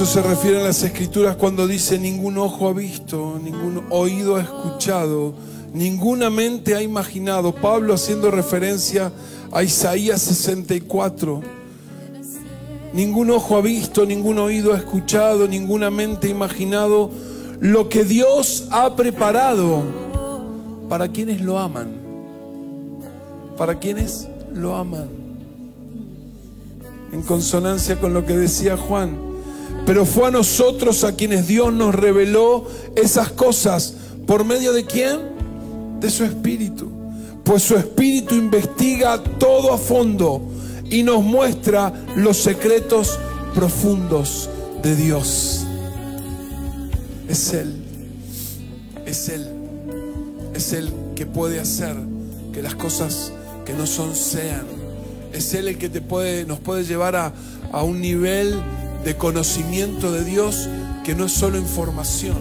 Eso 0.00 0.06
se 0.06 0.22
refieren 0.22 0.62
las 0.62 0.84
escrituras 0.84 1.34
cuando 1.34 1.66
dice 1.66 1.98
ningún 1.98 2.38
ojo 2.38 2.68
ha 2.68 2.72
visto, 2.72 3.40
ningún 3.42 3.82
oído 3.90 4.36
ha 4.36 4.42
escuchado, 4.42 5.34
ninguna 5.74 6.30
mente 6.30 6.76
ha 6.76 6.82
imaginado. 6.82 7.52
Pablo 7.52 7.94
haciendo 7.94 8.30
referencia 8.30 9.10
a 9.50 9.64
Isaías 9.64 10.22
64. 10.22 11.40
Ningún 12.92 13.30
ojo 13.30 13.56
ha 13.56 13.60
visto, 13.60 14.06
ningún 14.06 14.38
oído 14.38 14.72
ha 14.72 14.76
escuchado, 14.76 15.48
ninguna 15.48 15.90
mente 15.90 16.28
ha 16.28 16.30
imaginado 16.30 17.10
lo 17.58 17.88
que 17.88 18.04
Dios 18.04 18.68
ha 18.70 18.94
preparado 18.94 19.82
para 20.88 21.08
quienes 21.08 21.40
lo 21.40 21.58
aman. 21.58 21.88
Para 23.56 23.80
quienes 23.80 24.28
lo 24.54 24.76
aman. 24.76 25.08
En 27.12 27.22
consonancia 27.22 27.98
con 27.98 28.14
lo 28.14 28.24
que 28.24 28.36
decía 28.36 28.76
Juan. 28.76 29.27
Pero 29.88 30.04
fue 30.04 30.28
a 30.28 30.30
nosotros 30.30 31.02
a 31.02 31.16
quienes 31.16 31.48
Dios 31.48 31.72
nos 31.72 31.94
reveló 31.94 32.66
esas 32.94 33.30
cosas. 33.30 33.94
¿Por 34.26 34.44
medio 34.44 34.74
de 34.74 34.84
quién? 34.84 35.18
De 35.98 36.10
su 36.10 36.24
Espíritu. 36.24 36.90
Pues 37.42 37.62
su 37.62 37.74
Espíritu 37.74 38.34
investiga 38.34 39.22
todo 39.38 39.72
a 39.72 39.78
fondo 39.78 40.42
y 40.90 41.02
nos 41.02 41.24
muestra 41.24 41.90
los 42.16 42.36
secretos 42.36 43.18
profundos 43.54 44.50
de 44.82 44.94
Dios. 44.94 45.64
Es 47.26 47.54
Él, 47.54 47.74
es 49.06 49.30
Él, 49.30 49.48
es 50.54 50.74
Él 50.74 50.92
que 51.16 51.24
puede 51.24 51.60
hacer 51.60 51.96
que 52.52 52.60
las 52.60 52.74
cosas 52.74 53.32
que 53.64 53.72
no 53.72 53.86
son 53.86 54.14
sean. 54.14 54.66
Es 55.32 55.54
Él 55.54 55.66
el 55.66 55.78
que 55.78 55.88
te 55.88 56.02
puede, 56.02 56.44
nos 56.44 56.60
puede 56.60 56.84
llevar 56.84 57.16
a, 57.16 57.32
a 57.72 57.82
un 57.82 58.02
nivel 58.02 58.54
de 59.04 59.16
conocimiento 59.16 60.12
de 60.12 60.24
Dios 60.24 60.68
que 61.04 61.14
no 61.14 61.26
es 61.26 61.32
solo 61.32 61.58
información. 61.58 62.36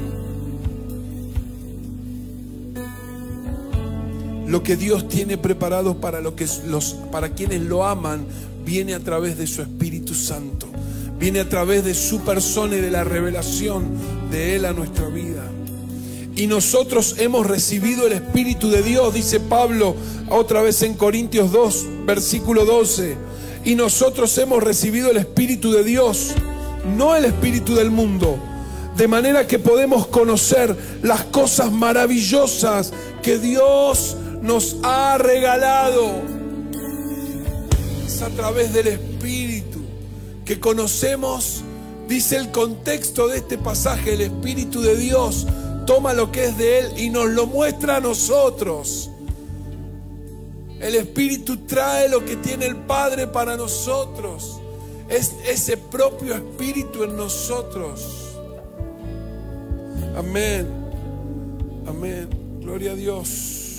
Lo 4.47 4.63
que 4.63 4.77
Dios 4.77 5.07
tiene 5.09 5.37
preparado 5.37 5.99
para, 5.99 6.21
lo 6.21 6.35
que 6.35 6.47
los, 6.67 6.95
para 7.11 7.29
quienes 7.29 7.61
lo 7.61 7.85
aman 7.85 8.25
viene 8.65 8.93
a 8.93 8.99
través 8.99 9.37
de 9.37 9.45
su 9.45 9.61
Espíritu 9.61 10.13
Santo. 10.13 10.67
Viene 11.19 11.39
a 11.39 11.49
través 11.49 11.83
de 11.83 11.93
su 11.93 12.21
persona 12.21 12.77
y 12.77 12.81
de 12.81 12.91
la 12.91 13.03
revelación 13.03 13.85
de 14.31 14.55
Él 14.55 14.65
a 14.65 14.73
nuestra 14.73 15.07
vida. 15.07 15.43
Y 16.35 16.47
nosotros 16.47 17.15
hemos 17.17 17.47
recibido 17.47 18.05
el 18.05 18.13
Espíritu 18.13 18.69
de 18.69 18.83
Dios, 18.83 19.13
dice 19.13 19.39
Pablo 19.39 19.95
otra 20.29 20.61
vez 20.61 20.83
en 20.83 20.93
Corintios 20.93 21.51
2, 21.51 21.85
versículo 22.05 22.63
12. 22.63 23.17
Y 23.67 23.75
nosotros 23.75 24.37
hemos 24.37 24.63
recibido 24.63 25.11
el 25.11 25.17
Espíritu 25.17 25.73
de 25.73 25.83
Dios, 25.83 26.31
no 26.95 27.17
el 27.17 27.25
Espíritu 27.25 27.75
del 27.75 27.91
mundo. 27.91 28.39
De 28.95 29.09
manera 29.09 29.45
que 29.45 29.59
podemos 29.59 30.07
conocer 30.07 30.73
las 31.03 31.25
cosas 31.25 31.69
maravillosas 31.69 32.93
que 33.21 33.37
Dios 33.37 34.15
nos 34.41 34.77
ha 34.83 35.17
regalado. 35.17 36.13
Es 38.07 38.21
a 38.21 38.29
través 38.29 38.71
del 38.71 38.87
Espíritu 38.87 39.81
que 40.45 40.61
conocemos, 40.61 41.61
dice 42.07 42.37
el 42.37 42.51
contexto 42.51 43.27
de 43.27 43.39
este 43.39 43.57
pasaje, 43.57 44.13
el 44.13 44.21
Espíritu 44.21 44.79
de 44.79 44.95
Dios 44.95 45.45
toma 45.85 46.13
lo 46.13 46.31
que 46.31 46.45
es 46.45 46.57
de 46.57 46.79
Él 46.79 46.87
y 46.95 47.09
nos 47.09 47.27
lo 47.31 47.47
muestra 47.47 47.97
a 47.97 47.99
nosotros. 47.99 49.09
El 50.79 50.95
Espíritu 50.95 51.57
trae 51.65 52.07
lo 52.07 52.23
que 52.23 52.35
tiene 52.35 52.65
el 52.65 52.75
Padre 52.75 53.27
para 53.27 53.57
nosotros. 53.57 54.59
Es 55.09 55.33
ese 55.47 55.77
propio 55.77 56.35
Espíritu 56.35 57.03
en 57.03 57.15
nosotros. 57.17 58.35
Amén. 60.15 60.67
Amén. 61.87 62.29
Gloria 62.61 62.91
a 62.91 62.95
Dios. 62.95 63.77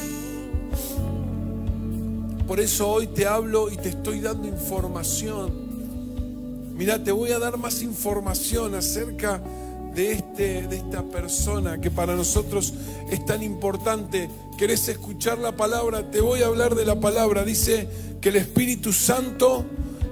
Por 2.46 2.61
eso 2.61 2.88
hoy 2.88 3.06
te 3.08 3.26
hablo 3.26 3.70
y 3.70 3.76
te 3.76 3.90
estoy 3.90 4.20
dando 4.20 4.48
información. 4.48 5.68
Mira, 6.74 7.02
te 7.02 7.12
voy 7.12 7.30
a 7.32 7.38
dar 7.38 7.58
más 7.58 7.82
información 7.82 8.74
acerca 8.74 9.38
de, 9.38 9.67
este, 9.96 10.66
de 10.66 10.77
esta 10.77 11.03
persona 11.03 11.81
que 11.81 11.90
para 11.90 12.14
nosotros 12.14 12.74
es 13.11 13.24
tan 13.24 13.42
importante. 13.42 14.31
¿Querés 14.57 14.88
escuchar 14.88 15.38
la 15.38 15.57
palabra? 15.57 16.11
Te 16.11 16.20
voy 16.20 16.42
a 16.42 16.46
hablar 16.46 16.74
de 16.74 16.85
la 16.85 17.01
palabra. 17.01 17.44
Dice 17.44 17.88
que 18.20 18.31
el 18.31 18.37
Espíritu 18.37 18.92
Santo 18.92 19.64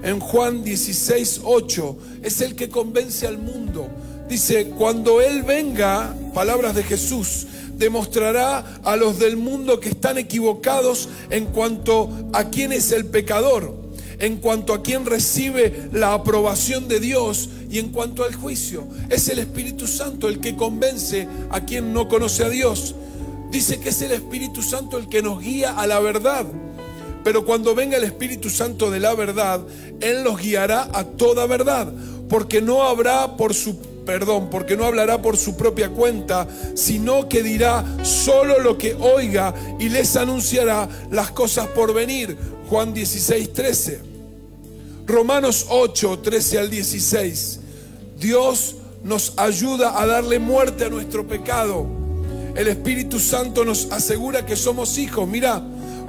en 0.03 0.19
Juan 0.19 0.63
16, 0.63 1.41
8 1.43 1.97
es 2.23 2.41
el 2.41 2.55
que 2.55 2.69
convence 2.69 3.27
al 3.27 3.37
mundo. 3.37 3.87
Dice, 4.29 4.69
cuando 4.77 5.21
Él 5.21 5.43
venga, 5.43 6.13
palabras 6.33 6.75
de 6.75 6.83
Jesús, 6.83 7.47
demostrará 7.77 8.79
a 8.83 8.95
los 8.95 9.19
del 9.19 9.37
mundo 9.37 9.79
que 9.79 9.89
están 9.89 10.17
equivocados 10.17 11.07
en 11.29 11.45
cuanto 11.45 12.09
a 12.33 12.49
quién 12.49 12.73
es 12.73 12.91
el 12.91 13.05
pecador, 13.05 13.73
en 14.19 14.37
cuanto 14.37 14.73
a 14.73 14.81
quién 14.81 15.05
recibe 15.05 15.89
la 15.91 16.13
aprobación 16.13 16.87
de 16.87 16.99
Dios 16.99 17.49
y 17.69 17.79
en 17.79 17.89
cuanto 17.89 18.23
al 18.23 18.35
juicio. 18.35 18.87
Es 19.09 19.27
el 19.29 19.39
Espíritu 19.39 19.87
Santo 19.87 20.27
el 20.27 20.39
que 20.39 20.55
convence 20.55 21.27
a 21.49 21.61
quien 21.61 21.93
no 21.93 22.07
conoce 22.07 22.43
a 22.43 22.49
Dios. 22.49 22.95
Dice 23.51 23.79
que 23.79 23.89
es 23.89 24.01
el 24.01 24.11
Espíritu 24.11 24.61
Santo 24.61 24.97
el 24.97 25.07
que 25.07 25.21
nos 25.21 25.41
guía 25.41 25.77
a 25.77 25.87
la 25.87 25.99
verdad. 25.99 26.45
Pero 27.23 27.45
cuando 27.45 27.75
venga 27.75 27.97
el 27.97 28.03
Espíritu 28.03 28.49
Santo 28.49 28.89
de 28.89 28.99
la 28.99 29.13
verdad, 29.13 29.61
Él 29.99 30.23
los 30.23 30.41
guiará 30.41 30.89
a 30.93 31.03
toda 31.03 31.45
verdad, 31.45 31.91
porque 32.29 32.61
no 32.61 32.83
habrá 32.83 33.35
por 33.35 33.53
su 33.53 33.77
perdón, 34.05 34.49
porque 34.49 34.77
no 34.77 34.85
hablará 34.85 35.21
por 35.21 35.35
su 35.35 35.57
propia 35.57 35.89
cuenta, 35.89 36.47
sino 36.75 37.27
que 37.27 37.43
dirá 37.43 37.83
solo 38.03 38.59
lo 38.59 38.77
que 38.77 38.95
oiga 38.95 39.53
y 39.79 39.89
les 39.89 40.15
anunciará 40.15 40.87
las 41.11 41.31
cosas 41.31 41.67
por 41.67 41.93
venir. 41.93 42.37
Juan 42.69 42.93
16, 42.93 43.51
13. 43.51 44.06
Romanos 45.07 45.67
8, 45.69 46.19
13 46.19 46.59
al 46.59 46.69
16. 46.69 47.59
Dios 48.19 48.75
nos 49.05 49.33
ayuda 49.37 50.01
a 50.01 50.05
darle 50.05 50.37
muerte 50.37 50.83
a 50.83 50.89
nuestro 50.89 51.25
pecado. 51.25 51.87
El 52.57 52.67
Espíritu 52.67 53.17
Santo 53.17 53.63
nos 53.63 53.89
asegura 53.89 54.45
que 54.45 54.57
somos 54.57 54.97
hijos. 54.97 55.25
Mira, 55.25 55.63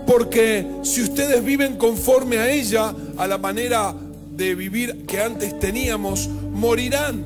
porque 0.05 0.67
si 0.83 1.03
ustedes 1.03 1.45
viven 1.45 1.77
conforme 1.77 2.39
a 2.39 2.51
ella, 2.51 2.93
a 3.17 3.29
la 3.29 3.39
manera 3.39 3.95
de 4.33 4.57
vivir 4.57 5.07
que 5.07 5.21
antes 5.21 5.57
teníamos, 5.61 6.29
morirán. 6.53 7.25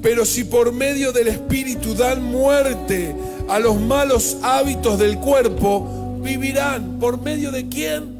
Pero 0.00 0.24
si 0.24 0.44
por 0.44 0.72
medio 0.72 1.12
del 1.12 1.28
Espíritu 1.28 1.94
dan 1.94 2.24
muerte 2.24 3.14
a 3.50 3.58
los 3.58 3.78
malos 3.78 4.38
hábitos 4.42 4.98
del 4.98 5.18
cuerpo, 5.18 6.18
vivirán. 6.22 6.98
¿Por 6.98 7.20
medio 7.20 7.50
de 7.52 7.68
quién? 7.68 8.18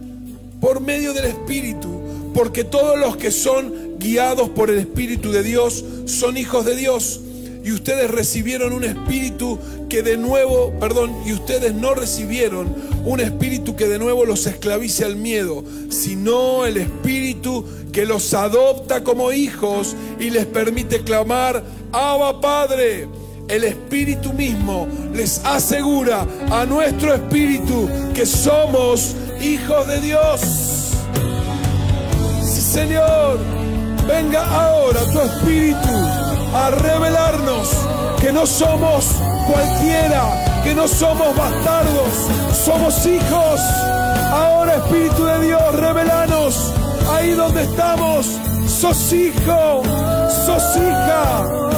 Por 0.61 0.83
medio 0.83 1.15
del 1.15 1.25
Espíritu. 1.25 2.00
Porque 2.35 2.65
todos 2.65 2.99
los 2.99 3.17
que 3.17 3.31
son 3.31 3.99
guiados 3.99 4.49
por 4.49 4.71
el 4.71 4.79
Espíritu 4.79 5.31
de 5.33 5.43
Dios 5.43 5.85
son 6.07 6.37
hijos 6.37 6.65
de 6.65 6.77
Dios. 6.77 7.21
Y 7.63 7.73
ustedes 7.73 8.11
recibieron 8.11 8.73
un 8.73 8.85
espíritu 8.85 9.59
que 9.91 10.03
de 10.03 10.17
nuevo, 10.17 10.73
perdón, 10.81 11.15
y 11.27 11.33
ustedes 11.35 11.75
no 11.75 11.95
recibieron 11.95 12.75
un 13.05 13.21
espíritu 13.21 13.77
que 13.77 13.87
de 13.87 13.99
nuevo 13.99 14.25
los 14.25 14.47
esclavice 14.47 15.05
al 15.05 15.17
miedo, 15.17 15.63
sino 15.91 16.65
el 16.65 16.79
espíritu 16.79 17.65
que 17.93 18.07
los 18.07 18.33
adopta 18.33 19.03
como 19.05 19.33
hijos 19.33 19.95
y 20.19 20.31
les 20.31 20.47
permite 20.47 21.01
clamar, 21.01 21.63
Abba 21.93 22.41
Padre. 22.41 23.09
El 23.49 23.65
Espíritu 23.65 24.33
mismo 24.33 24.87
les 25.13 25.45
asegura 25.45 26.25
a 26.53 26.65
nuestro 26.67 27.13
espíritu 27.13 27.89
que 28.15 28.25
somos 28.25 29.17
hijos 29.43 29.89
de 29.89 30.01
Dios. 30.01 30.80
Señor, 32.71 33.41
venga 34.07 34.45
ahora 34.47 35.01
tu 35.13 35.21
espíritu 35.21 35.89
a 36.55 36.71
revelarnos 36.71 37.69
que 38.21 38.33
no 38.33 38.47
somos 38.47 39.07
cualquiera, 39.51 40.63
que 40.63 40.73
no 40.73 40.87
somos 40.87 41.37
bastardos, 41.37 42.29
somos 42.65 43.05
hijos. 43.07 43.61
Ahora 44.33 44.77
Espíritu 44.77 45.25
de 45.25 45.47
Dios, 45.47 45.75
revelanos 45.81 46.73
ahí 47.13 47.33
donde 47.33 47.65
estamos. 47.65 48.39
Sos 48.69 49.13
hijo, 49.15 49.83
sos 50.47 50.77
hija. 50.77 51.70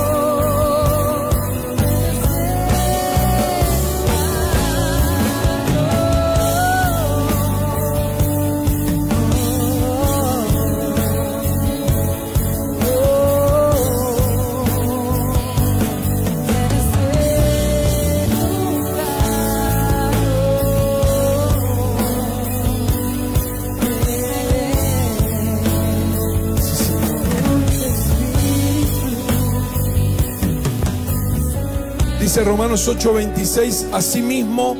Dice 32.32 32.44
Romanos 32.44 32.88
8:26, 32.88 33.88
asimismo, 33.92 34.74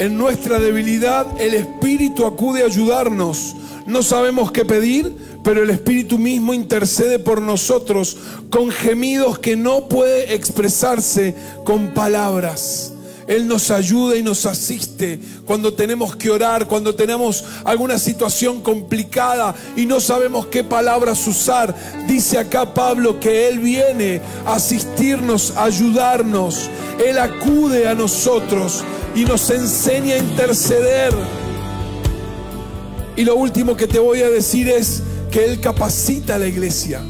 en 0.00 0.18
nuestra 0.18 0.58
debilidad 0.58 1.24
el 1.40 1.54
Espíritu 1.54 2.26
acude 2.26 2.64
a 2.64 2.66
ayudarnos. 2.66 3.54
No 3.86 4.02
sabemos 4.02 4.50
qué 4.50 4.64
pedir, 4.64 5.16
pero 5.44 5.62
el 5.62 5.70
Espíritu 5.70 6.18
mismo 6.18 6.52
intercede 6.52 7.20
por 7.20 7.40
nosotros 7.40 8.16
con 8.50 8.72
gemidos 8.72 9.38
que 9.38 9.54
no 9.54 9.88
puede 9.88 10.34
expresarse 10.34 11.36
con 11.62 11.94
palabras. 11.94 12.95
Él 13.26 13.48
nos 13.48 13.70
ayuda 13.72 14.16
y 14.16 14.22
nos 14.22 14.46
asiste 14.46 15.18
cuando 15.44 15.74
tenemos 15.74 16.14
que 16.14 16.30
orar, 16.30 16.68
cuando 16.68 16.94
tenemos 16.94 17.44
alguna 17.64 17.98
situación 17.98 18.62
complicada 18.62 19.54
y 19.76 19.84
no 19.84 20.00
sabemos 20.00 20.46
qué 20.46 20.62
palabras 20.62 21.26
usar. 21.26 21.74
Dice 22.06 22.38
acá 22.38 22.72
Pablo 22.72 23.18
que 23.18 23.48
Él 23.48 23.58
viene 23.58 24.20
a 24.44 24.54
asistirnos, 24.54 25.54
a 25.56 25.64
ayudarnos. 25.64 26.70
Él 27.04 27.18
acude 27.18 27.88
a 27.88 27.94
nosotros 27.94 28.84
y 29.14 29.24
nos 29.24 29.50
enseña 29.50 30.14
a 30.14 30.18
interceder. 30.18 31.12
Y 33.16 33.24
lo 33.24 33.34
último 33.34 33.76
que 33.76 33.88
te 33.88 33.98
voy 33.98 34.22
a 34.22 34.30
decir 34.30 34.68
es 34.68 35.02
que 35.32 35.44
Él 35.44 35.60
capacita 35.60 36.36
a 36.36 36.38
la 36.38 36.46
iglesia. 36.46 37.02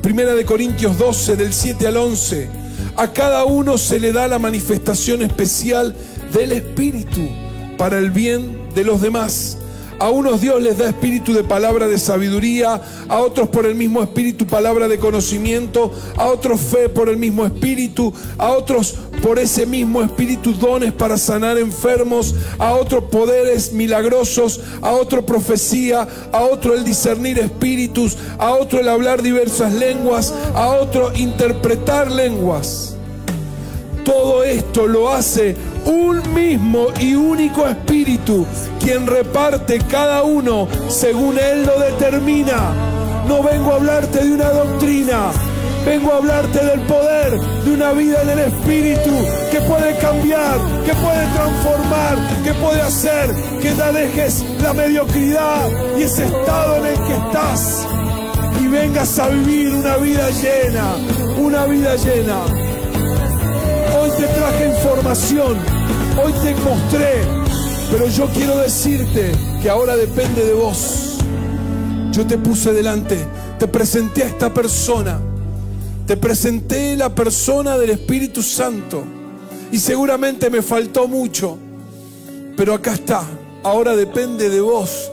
Primera 0.00 0.34
de 0.34 0.44
Corintios 0.44 0.96
12, 0.96 1.36
del 1.36 1.52
7 1.52 1.86
al 1.88 1.96
11 1.96 2.63
a 2.96 3.12
cada 3.12 3.44
uno 3.44 3.78
se 3.78 3.98
le 3.98 4.12
da 4.12 4.28
la 4.28 4.38
manifestación 4.38 5.22
especial 5.22 5.94
del 6.32 6.52
Espíritu 6.52 7.28
para 7.76 7.98
el 7.98 8.10
bien 8.10 8.68
de 8.74 8.84
los 8.84 9.00
demás. 9.00 9.58
A 10.04 10.10
unos 10.10 10.42
Dios 10.42 10.60
les 10.62 10.76
da 10.76 10.90
espíritu 10.90 11.32
de 11.32 11.44
palabra 11.44 11.88
de 11.88 11.98
sabiduría, 11.98 12.78
a 13.08 13.20
otros 13.20 13.48
por 13.48 13.64
el 13.64 13.74
mismo 13.74 14.02
espíritu 14.02 14.46
palabra 14.46 14.86
de 14.86 14.98
conocimiento, 14.98 15.90
a 16.18 16.26
otros 16.26 16.60
fe 16.60 16.90
por 16.90 17.08
el 17.08 17.16
mismo 17.16 17.46
espíritu, 17.46 18.12
a 18.36 18.50
otros 18.50 18.96
por 19.22 19.38
ese 19.38 19.64
mismo 19.64 20.02
espíritu 20.02 20.52
dones 20.52 20.92
para 20.92 21.16
sanar 21.16 21.56
enfermos, 21.56 22.34
a 22.58 22.74
otros 22.74 23.04
poderes 23.04 23.72
milagrosos, 23.72 24.60
a 24.82 24.92
otro 24.92 25.24
profecía, 25.24 26.06
a 26.32 26.42
otro 26.42 26.74
el 26.74 26.84
discernir 26.84 27.38
espíritus, 27.38 28.18
a 28.36 28.50
otro 28.50 28.80
el 28.80 28.90
hablar 28.90 29.22
diversas 29.22 29.72
lenguas, 29.72 30.34
a 30.54 30.66
otro 30.66 31.14
interpretar 31.14 32.10
lenguas. 32.10 32.94
Todo 34.04 34.44
esto 34.44 34.86
lo 34.86 35.08
hace 35.08 35.56
un 35.86 36.34
mismo 36.34 36.88
y 37.00 37.14
único 37.14 37.66
espíritu, 37.66 38.46
quien 38.80 39.06
reparte 39.06 39.78
cada 39.78 40.22
uno 40.22 40.68
según 40.88 41.38
Él 41.38 41.64
lo 41.64 41.78
determina. 41.78 42.72
No 43.28 43.42
vengo 43.42 43.72
a 43.72 43.76
hablarte 43.76 44.24
de 44.24 44.32
una 44.32 44.50
doctrina, 44.50 45.30
vengo 45.86 46.12
a 46.12 46.16
hablarte 46.16 46.64
del 46.64 46.80
poder 46.80 47.40
de 47.64 47.72
una 47.72 47.92
vida 47.92 48.22
en 48.22 48.30
el 48.30 48.38
espíritu 48.40 49.10
que 49.50 49.60
puede 49.62 49.96
cambiar, 49.98 50.58
que 50.84 50.94
puede 50.94 51.26
transformar, 51.34 52.18
que 52.44 52.54
puede 52.54 52.82
hacer 52.82 53.34
que 53.60 53.70
te 53.72 53.92
dejes 53.92 54.44
la 54.62 54.74
mediocridad 54.74 55.70
y 55.98 56.02
ese 56.02 56.26
estado 56.26 56.76
en 56.76 56.86
el 56.86 57.06
que 57.06 57.14
estás 57.14 57.86
y 58.60 58.68
vengas 58.68 59.18
a 59.18 59.28
vivir 59.28 59.74
una 59.74 59.96
vida 59.96 60.28
llena, 60.30 60.96
una 61.38 61.66
vida 61.66 61.96
llena. 61.96 62.63
Te 64.16 64.26
traje 64.26 64.68
información 64.68 65.58
Hoy 66.16 66.32
te 66.44 66.54
mostré, 66.54 67.22
pero 67.90 68.06
yo 68.06 68.28
quiero 68.28 68.58
decirte 68.58 69.32
que 69.60 69.68
ahora 69.68 69.96
depende 69.96 70.44
de 70.44 70.54
vos. 70.54 71.18
Yo 72.12 72.24
te 72.24 72.38
puse 72.38 72.72
delante, 72.72 73.18
te 73.58 73.66
presenté 73.66 74.22
a 74.22 74.28
esta 74.28 74.54
persona, 74.54 75.18
te 76.06 76.16
presenté 76.16 76.96
la 76.96 77.12
persona 77.12 77.76
del 77.76 77.90
Espíritu 77.90 78.44
Santo 78.44 79.02
y 79.72 79.78
seguramente 79.78 80.50
me 80.50 80.62
faltó 80.62 81.08
mucho, 81.08 81.58
pero 82.56 82.74
acá 82.74 82.94
está. 82.94 83.24
Ahora 83.64 83.96
depende 83.96 84.50
de 84.50 84.60
vos. 84.60 85.10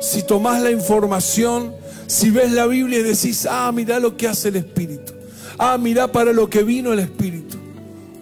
Si 0.00 0.22
tomás 0.22 0.62
la 0.62 0.70
información, 0.70 1.74
si 2.06 2.30
ves 2.30 2.52
la 2.52 2.66
Biblia 2.66 3.00
y 3.00 3.02
decís, 3.02 3.46
ah, 3.50 3.70
mira 3.74 4.00
lo 4.00 4.16
que 4.16 4.28
hace 4.28 4.48
el 4.48 4.56
Espíritu. 4.56 5.12
Ah, 5.58 5.76
mira 5.78 6.10
para 6.10 6.32
lo 6.32 6.48
que 6.48 6.62
vino 6.62 6.94
el 6.94 7.00
Espíritu. 7.00 7.57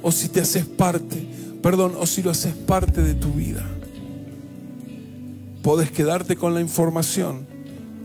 O 0.06 0.12
si 0.12 0.28
te 0.28 0.40
haces 0.40 0.64
parte 0.64 1.26
perdón, 1.66 1.94
o 1.98 2.06
si 2.06 2.22
lo 2.22 2.30
haces 2.30 2.54
parte 2.54 3.02
de 3.02 3.14
tu 3.14 3.32
vida. 3.32 3.66
Podés 5.64 5.90
quedarte 5.90 6.36
con 6.36 6.54
la 6.54 6.60
información 6.60 7.44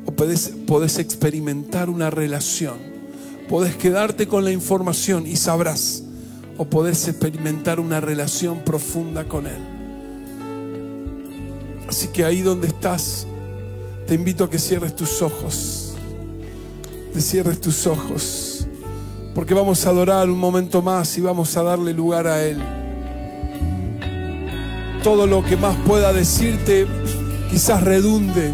o 0.08 0.12
podés, 0.14 0.98
experimentar 0.98 1.92
una 1.92 2.10
relación. 2.10 2.80
Podés 3.48 3.76
quedarte 3.76 4.28
con 4.28 4.44
la 4.44 4.52
información 4.52 5.28
y 5.28 5.36
sabrás. 5.36 6.02
O 6.58 6.66
podés 6.66 7.08
experimentar 7.08 7.80
una 7.80 8.02
relación 8.02 8.64
profunda 8.64 9.28
con 9.28 9.46
Él. 9.46 9.62
Así 11.88 12.08
que 12.08 12.26
ahí 12.26 12.42
donde 12.42 12.66
estás, 12.66 13.28
te 14.08 14.16
invito 14.16 14.44
a 14.44 14.50
que 14.50 14.58
cierres 14.58 14.96
tus 14.96 15.22
ojos. 15.22 15.94
Te 17.14 17.22
cierres 17.22 17.62
tus 17.62 17.86
ojos. 17.86 18.66
Porque 19.34 19.54
vamos 19.54 19.86
a 19.86 19.90
adorar 19.90 20.30
un 20.30 20.40
momento 20.40 20.82
más 20.82 21.18
y 21.18 21.22
vamos 21.22 21.56
a 21.58 21.64
darle 21.64 21.94
lugar 21.94 22.28
a 22.28 22.44
Él 22.44 22.62
todo 25.04 25.26
lo 25.26 25.44
que 25.44 25.58
más 25.58 25.76
pueda 25.88 26.14
decirte 26.14 26.86
quizás 27.50 27.84
redunde 27.84 28.54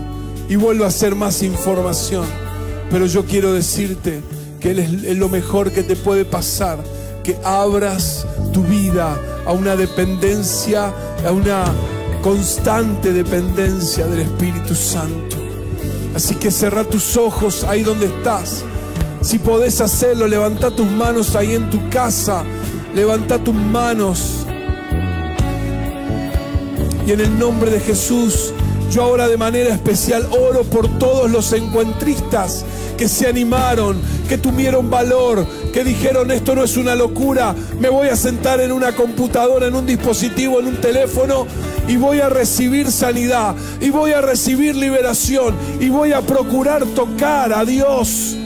y 0.49 0.55
vuelva 0.55 0.87
a 0.87 0.91
ser 0.91 1.15
más 1.15 1.43
información. 1.43 2.25
Pero 2.89 3.05
yo 3.05 3.25
quiero 3.25 3.53
decirte 3.53 4.21
que 4.59 4.71
Él 4.71 4.79
es 5.05 5.17
lo 5.17 5.29
mejor 5.29 5.71
que 5.71 5.83
te 5.83 5.95
puede 5.95 6.23
pasar, 6.23 6.79
que 7.23 7.37
abras 7.43 8.25
tu 8.53 8.63
vida 8.63 9.19
a 9.45 9.51
una 9.51 9.75
dependencia, 9.75 10.93
a 11.25 11.31
una 11.31 11.65
constante 12.21 13.11
dependencia 13.11 14.07
del 14.07 14.21
Espíritu 14.21 14.73
Santo. 14.73 15.35
Así 16.15 16.35
que 16.35 16.49
cerra 16.49 16.85
tus 16.85 17.17
ojos 17.17 17.65
ahí 17.65 17.83
donde 17.83 18.05
estás. 18.05 18.63
Si 19.27 19.39
podés 19.39 19.81
hacerlo, 19.81 20.25
levanta 20.25 20.71
tus 20.71 20.89
manos 20.89 21.35
ahí 21.35 21.53
en 21.53 21.69
tu 21.69 21.89
casa. 21.89 22.45
Levanta 22.95 23.37
tus 23.37 23.53
manos 23.53 24.45
y 27.05 27.11
en 27.11 27.19
el 27.19 27.37
nombre 27.37 27.69
de 27.69 27.81
Jesús, 27.81 28.53
yo 28.89 29.03
ahora 29.03 29.27
de 29.27 29.35
manera 29.35 29.73
especial 29.73 30.25
oro 30.31 30.63
por 30.63 30.87
todos 30.97 31.29
los 31.29 31.51
encuentristas 31.51 32.63
que 32.97 33.09
se 33.09 33.27
animaron, 33.27 33.97
que 34.29 34.37
tuvieron 34.37 34.89
valor, 34.89 35.45
que 35.73 35.83
dijeron 35.83 36.31
esto 36.31 36.55
no 36.55 36.63
es 36.63 36.77
una 36.77 36.95
locura, 36.95 37.53
me 37.81 37.89
voy 37.89 38.07
a 38.07 38.15
sentar 38.15 38.61
en 38.61 38.71
una 38.71 38.95
computadora, 38.95 39.67
en 39.67 39.75
un 39.75 39.85
dispositivo, 39.85 40.61
en 40.61 40.67
un 40.67 40.77
teléfono 40.77 41.47
y 41.85 41.97
voy 41.97 42.21
a 42.21 42.29
recibir 42.29 42.89
sanidad 42.93 43.55
y 43.81 43.89
voy 43.89 44.13
a 44.13 44.21
recibir 44.21 44.73
liberación 44.73 45.53
y 45.81 45.89
voy 45.89 46.13
a 46.13 46.21
procurar 46.21 46.85
tocar 46.85 47.51
a 47.51 47.65
Dios. 47.65 48.37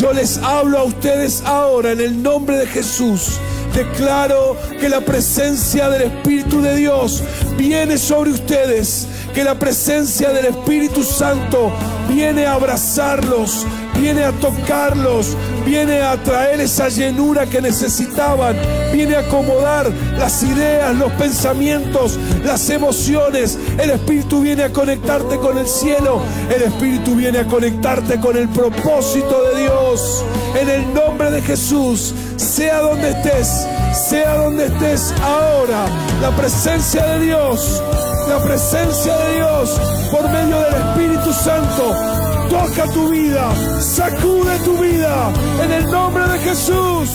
Yo 0.00 0.14
les 0.14 0.38
hablo 0.38 0.78
a 0.78 0.84
ustedes 0.84 1.42
ahora 1.44 1.92
en 1.92 2.00
el 2.00 2.22
nombre 2.22 2.56
de 2.56 2.66
Jesús. 2.66 3.38
Declaro 3.74 4.56
que 4.80 4.88
la 4.88 5.02
presencia 5.02 5.90
del 5.90 6.10
Espíritu 6.10 6.62
de 6.62 6.74
Dios 6.74 7.22
viene 7.58 7.98
sobre 7.98 8.30
ustedes, 8.30 9.06
que 9.34 9.44
la 9.44 9.58
presencia 9.58 10.30
del 10.30 10.46
Espíritu 10.46 11.04
Santo 11.04 11.70
viene 12.08 12.46
a 12.46 12.54
abrazarlos, 12.54 13.66
viene 14.00 14.24
a 14.24 14.32
tocarlos, 14.32 15.36
viene 15.66 16.00
a 16.00 16.16
traer 16.22 16.60
esa 16.60 16.88
llenura 16.88 17.46
que 17.46 17.60
necesitaban, 17.60 18.56
viene 18.92 19.16
a 19.16 19.20
acomodar 19.20 19.90
las 20.18 20.42
ideas, 20.42 20.94
los 20.96 21.12
pensamientos, 21.12 22.18
las 22.44 22.68
emociones. 22.70 23.58
El 23.78 23.90
Espíritu 23.90 24.40
viene 24.40 24.64
a 24.64 24.72
conectarte 24.72 25.36
con 25.36 25.58
el 25.58 25.66
cielo, 25.66 26.22
el 26.54 26.62
Espíritu 26.62 27.14
viene 27.14 27.40
a 27.40 27.46
conectarte 27.46 28.18
con 28.18 28.36
el 28.36 28.48
propósito 28.48 29.42
de 29.50 29.62
Dios. 29.62 30.24
En 30.60 30.68
el 30.68 30.94
nombre 30.94 31.30
de 31.30 31.42
Jesús, 31.42 32.14
sea 32.36 32.80
donde 32.80 33.10
estés, 33.10 33.66
sea 34.08 34.36
donde 34.38 34.66
estés 34.66 35.12
ahora, 35.22 35.86
la 36.20 36.30
presencia 36.36 37.04
de 37.06 37.26
Dios, 37.26 37.82
la 38.28 38.42
presencia 38.42 39.16
de 39.16 39.34
Dios 39.36 39.80
por 40.10 40.22
medio 40.30 40.58
del 40.58 40.74
Espíritu 40.74 41.32
Santo 41.32 42.29
toca 42.50 42.84
tu 42.92 43.08
vida, 43.08 43.48
sacude 43.80 44.58
tu 44.64 44.76
vida 44.78 45.32
en 45.62 45.72
el 45.72 45.90
nombre 45.90 46.26
de 46.26 46.38
Jesús. 46.40 47.08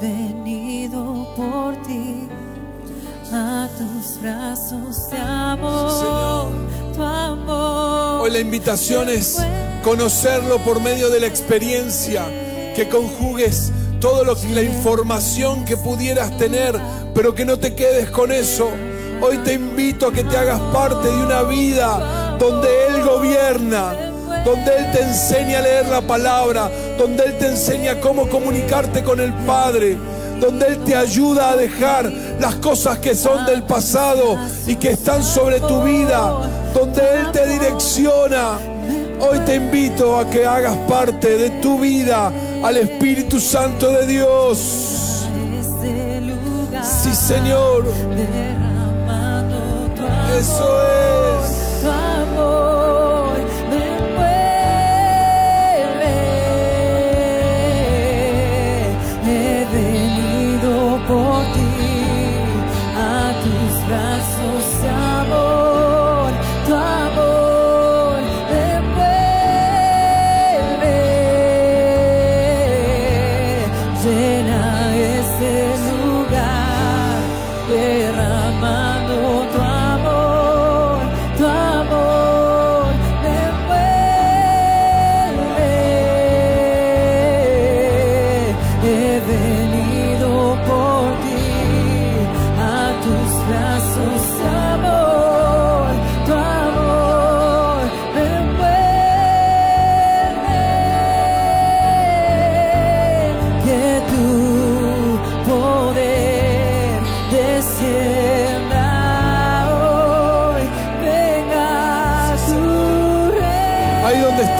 Venido 0.00 1.26
por 1.36 1.76
ti 1.82 2.28
a 3.32 3.68
tus 3.78 4.20
brazos 4.20 5.10
de 5.10 5.18
amor, 5.18 6.48
tu 6.94 7.02
amor. 7.02 8.22
Hoy 8.22 8.30
la 8.30 8.40
invitación 8.40 9.08
es 9.08 9.38
conocerlo 9.84 10.58
por 10.58 10.80
medio 10.80 11.10
de 11.10 11.20
la 11.20 11.26
experiencia, 11.26 12.24
que 12.74 12.88
conjugues 12.88 13.72
todo 14.00 14.24
lo 14.24 14.34
que 14.34 14.48
la 14.48 14.62
información 14.62 15.64
que 15.64 15.76
pudieras 15.76 16.36
tener, 16.38 16.80
pero 17.14 17.34
que 17.34 17.44
no 17.44 17.58
te 17.58 17.74
quedes 17.74 18.10
con 18.10 18.32
eso. 18.32 18.70
Hoy 19.20 19.36
te 19.38 19.52
invito 19.52 20.06
a 20.06 20.12
que 20.12 20.24
te 20.24 20.36
hagas 20.36 20.60
parte 20.72 21.08
de 21.08 21.22
una 21.22 21.42
vida 21.42 22.36
donde 22.38 22.68
Él 22.88 23.04
gobierna, 23.04 24.09
donde 24.44 24.76
Él 24.76 24.92
te 24.92 25.02
enseña 25.02 25.58
a 25.58 25.62
leer 25.62 25.88
la 25.88 26.00
palabra, 26.00 26.70
donde 26.98 27.24
Él 27.24 27.38
te 27.38 27.48
enseña 27.48 28.00
cómo 28.00 28.28
comunicarte 28.28 29.02
con 29.02 29.20
el 29.20 29.32
Padre, 29.46 29.96
donde 30.40 30.66
Él 30.66 30.78
te 30.84 30.96
ayuda 30.96 31.50
a 31.50 31.56
dejar 31.56 32.10
las 32.38 32.56
cosas 32.56 32.98
que 32.98 33.14
son 33.14 33.44
del 33.46 33.62
pasado 33.62 34.38
y 34.66 34.76
que 34.76 34.90
están 34.90 35.22
sobre 35.22 35.60
tu 35.60 35.82
vida, 35.82 36.48
donde 36.74 37.02
Él 37.02 37.30
te 37.32 37.46
direcciona. 37.46 38.58
Hoy 39.20 39.38
te 39.40 39.56
invito 39.56 40.18
a 40.18 40.28
que 40.30 40.46
hagas 40.46 40.76
parte 40.88 41.36
de 41.36 41.50
tu 41.60 41.78
vida 41.78 42.32
al 42.62 42.76
Espíritu 42.78 43.38
Santo 43.38 43.90
de 43.90 44.06
Dios. 44.06 45.26
Sí, 46.82 47.14
Señor, 47.14 47.84
eso 50.38 50.82
es. 50.82 51.00
Venido 61.10 61.59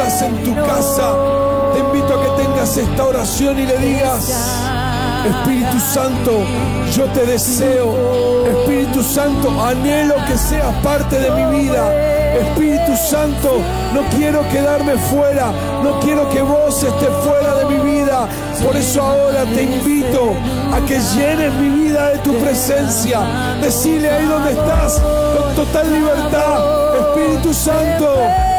estás 0.00 0.22
en 0.22 0.42
tu 0.44 0.54
casa, 0.54 1.12
te 1.74 1.80
invito 1.80 2.14
a 2.14 2.22
que 2.22 2.42
tengas 2.42 2.76
esta 2.76 3.04
oración 3.04 3.58
y 3.58 3.66
le 3.66 3.76
digas, 3.76 4.32
Espíritu 5.26 5.78
Santo, 5.78 6.40
yo 6.96 7.04
te 7.06 7.26
deseo. 7.26 8.46
Espíritu 8.46 9.02
Santo, 9.02 9.50
anhelo 9.62 10.14
que 10.26 10.38
seas 10.38 10.74
parte 10.82 11.18
de 11.18 11.30
mi 11.30 11.58
vida. 11.58 11.92
Espíritu 12.34 12.96
Santo, 12.96 13.60
no 13.92 14.02
quiero 14.16 14.48
quedarme 14.48 14.96
fuera, 14.96 15.52
no 15.82 16.00
quiero 16.00 16.28
que 16.30 16.40
vos 16.40 16.82
estés 16.82 17.10
fuera 17.22 17.56
de 17.56 17.64
mi 17.66 17.96
vida. 17.96 18.26
Por 18.64 18.76
eso 18.76 19.02
ahora 19.02 19.44
te 19.44 19.64
invito 19.64 20.32
a 20.72 20.80
que 20.86 20.98
llenes 20.98 21.52
mi 21.54 21.68
vida 21.84 22.08
de 22.08 22.18
tu 22.20 22.32
presencia. 22.38 23.20
Decile 23.60 24.10
ahí 24.10 24.24
donde 24.24 24.52
estás, 24.52 24.98
con 24.98 25.54
total 25.54 25.92
libertad. 25.92 26.80
Espíritu 26.96 27.52
Santo, 27.52 28.14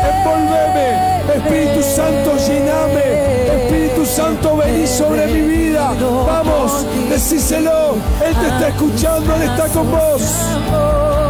envolveme. 0.05 1.10
Espíritu 1.29 1.81
Santo, 1.83 2.37
llename. 2.37 3.63
Espíritu 3.63 4.05
Santo, 4.05 4.57
vení 4.57 4.87
sobre 4.87 5.27
mi 5.27 5.41
vida. 5.41 5.93
Vamos, 5.99 6.85
decíselo. 7.09 7.95
Él 8.25 8.35
te 8.35 8.47
está 8.47 8.67
escuchando, 8.69 9.35
Él 9.35 9.41
está 9.43 9.67
con 9.67 9.91
vos. 9.91 11.20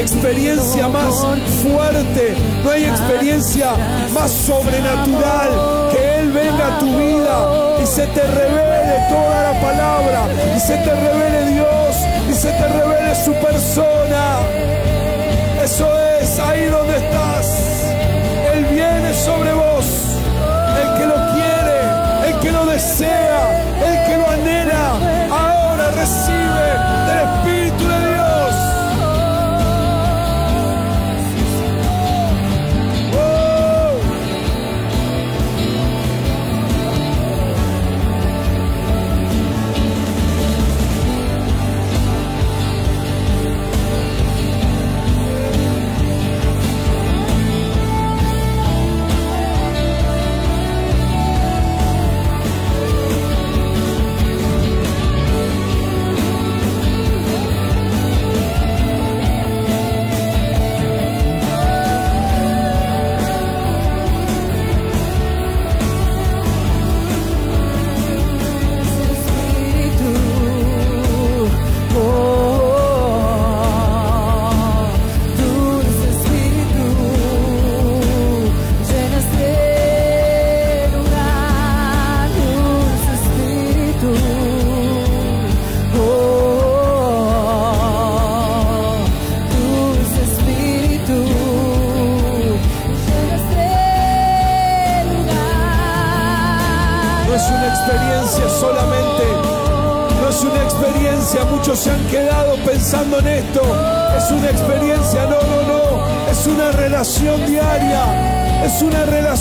Experiencia 0.00 0.88
más 0.88 1.14
fuerte, 1.62 2.34
no 2.62 2.70
hay 2.70 2.84
experiencia 2.84 3.72
más 4.14 4.30
sobrenatural 4.30 5.90
que 5.90 6.20
Él 6.20 6.32
venga 6.32 6.76
a 6.76 6.78
tu 6.78 6.86
vida 6.86 7.78
y 7.82 7.86
se 7.86 8.06
te 8.06 8.22
revele 8.22 9.06
toda 9.08 9.52
la 9.52 9.60
palabra 9.60 10.28
y 10.56 10.60
se 10.60 10.76
te 10.76 10.94
revele 10.94 11.52
Dios 11.52 11.96
y 12.30 12.34
se 12.34 12.50
te 12.50 12.68
revele 12.68 13.14
su 13.24 13.32
persona. 13.34 14.38
Eso 15.62 15.88
es 16.20 16.38
ahí 16.38 16.66
donde 16.66 16.96
estás. 16.96 17.46
Él 18.54 18.64
viene 18.66 19.12
sobre 19.14 19.52
vos. 19.52 19.84
El 20.80 20.98
que 20.98 21.06
lo 21.06 21.14
quiere, 21.34 22.28
el 22.28 22.40
que 22.40 22.52
lo 22.52 22.66
desea, 22.66 23.64
el 23.84 24.06
que 24.06 24.16
lo 24.16 24.30
anhela. 24.30 24.92
Ahora 25.30 25.90
es 26.02 27.57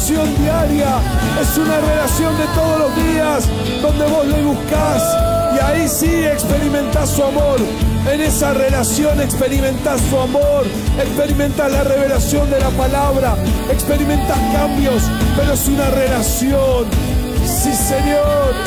relación 0.07 0.43
diaria. 0.43 0.99
Es 1.41 1.57
una 1.57 1.79
relación 1.81 2.37
de 2.37 2.45
todos 2.55 2.79
los 2.79 2.95
días 2.95 3.49
donde 3.81 4.05
vos 4.05 4.25
le 4.25 4.41
buscás. 4.43 5.03
Y 5.53 5.59
ahí 5.59 5.87
sí 5.87 6.25
experimentás 6.25 7.09
su 7.09 7.23
amor. 7.23 7.59
En 8.09 8.21
esa 8.21 8.53
relación 8.53 9.19
experimentás 9.19 9.99
su 10.09 10.17
amor. 10.17 10.65
Experimentás 10.97 11.71
la 11.71 11.83
revelación 11.83 12.49
de 12.49 12.59
la 12.59 12.69
palabra. 12.69 13.35
Experimentás 13.69 14.39
cambios. 14.53 15.03
Pero 15.35 15.53
es 15.53 15.67
una 15.67 15.89
relación. 15.89 16.85
Sí, 17.45 17.73
Señor. 17.73 18.66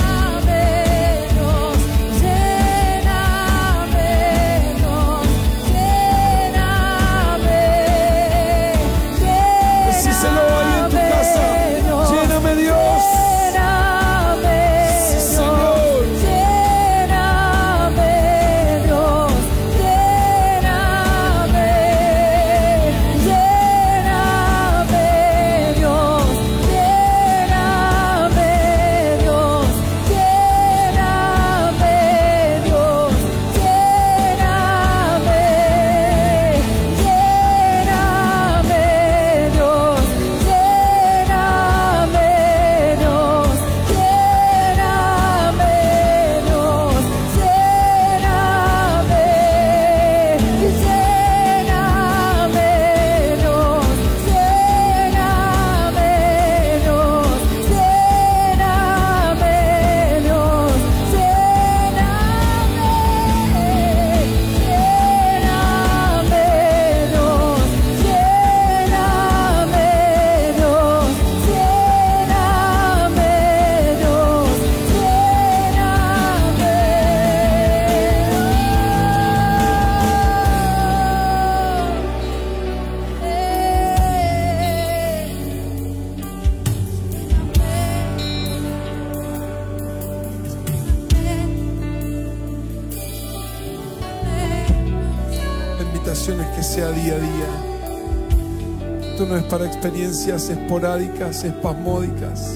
Experiencias 99.91 100.49
esporádicas, 100.51 101.43
espasmódicas. 101.43 102.55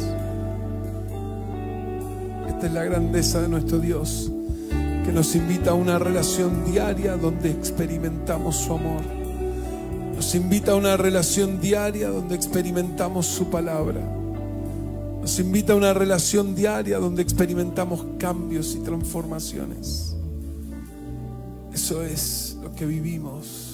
Esta 2.46 2.66
es 2.66 2.72
la 2.72 2.84
grandeza 2.84 3.42
de 3.42 3.48
nuestro 3.48 3.80
Dios, 3.80 4.30
que 5.04 5.10
nos 5.10 5.34
invita 5.34 5.72
a 5.72 5.74
una 5.74 5.98
relación 5.98 6.64
diaria 6.64 7.16
donde 7.16 7.50
experimentamos 7.50 8.54
su 8.54 8.74
amor. 8.74 9.02
Nos 10.14 10.32
invita 10.36 10.72
a 10.72 10.74
una 10.76 10.96
relación 10.96 11.60
diaria 11.60 12.08
donde 12.08 12.36
experimentamos 12.36 13.26
su 13.26 13.50
palabra. 13.50 14.00
Nos 15.20 15.36
invita 15.40 15.72
a 15.72 15.76
una 15.76 15.92
relación 15.92 16.54
diaria 16.54 16.98
donde 16.98 17.22
experimentamos 17.22 18.06
cambios 18.16 18.76
y 18.76 18.78
transformaciones. 18.78 20.14
Eso 21.72 22.04
es 22.04 22.56
lo 22.62 22.72
que 22.76 22.86
vivimos. 22.86 23.72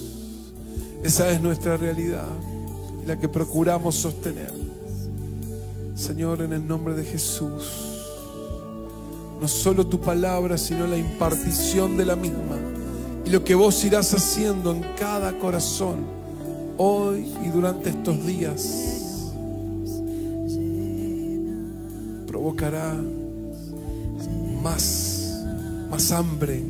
Esa 1.05 1.31
es 1.31 1.43
nuestra 1.43 1.77
realidad 1.77 2.27
la 3.11 3.19
que 3.19 3.29
procuramos 3.29 3.97
sostener. 3.97 4.53
Señor, 5.97 6.43
en 6.43 6.53
el 6.53 6.65
nombre 6.65 6.95
de 6.95 7.03
Jesús, 7.03 7.69
no 9.41 9.49
solo 9.49 9.85
tu 9.85 10.01
palabra, 10.01 10.57
sino 10.57 10.87
la 10.87 10.97
impartición 10.97 11.97
de 11.97 12.05
la 12.05 12.15
misma 12.15 12.57
y 13.27 13.31
lo 13.31 13.43
que 13.43 13.57
vos 13.57 13.85
irás 13.85 14.15
haciendo 14.15 14.71
en 14.71 14.85
cada 14.97 15.37
corazón 15.41 16.05
hoy 16.79 17.35
y 17.45 17.49
durante 17.49 17.91
estos 17.91 18.25
días 18.25 19.03
provocará 22.29 22.95
más, 24.63 25.43
más 25.91 26.13
hambre, 26.13 26.63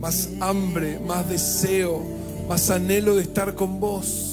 más 0.00 0.28
hambre, 0.40 0.98
más 0.98 1.28
deseo, 1.28 2.02
más 2.48 2.68
anhelo 2.68 3.14
de 3.14 3.22
estar 3.22 3.54
con 3.54 3.78
vos. 3.78 4.29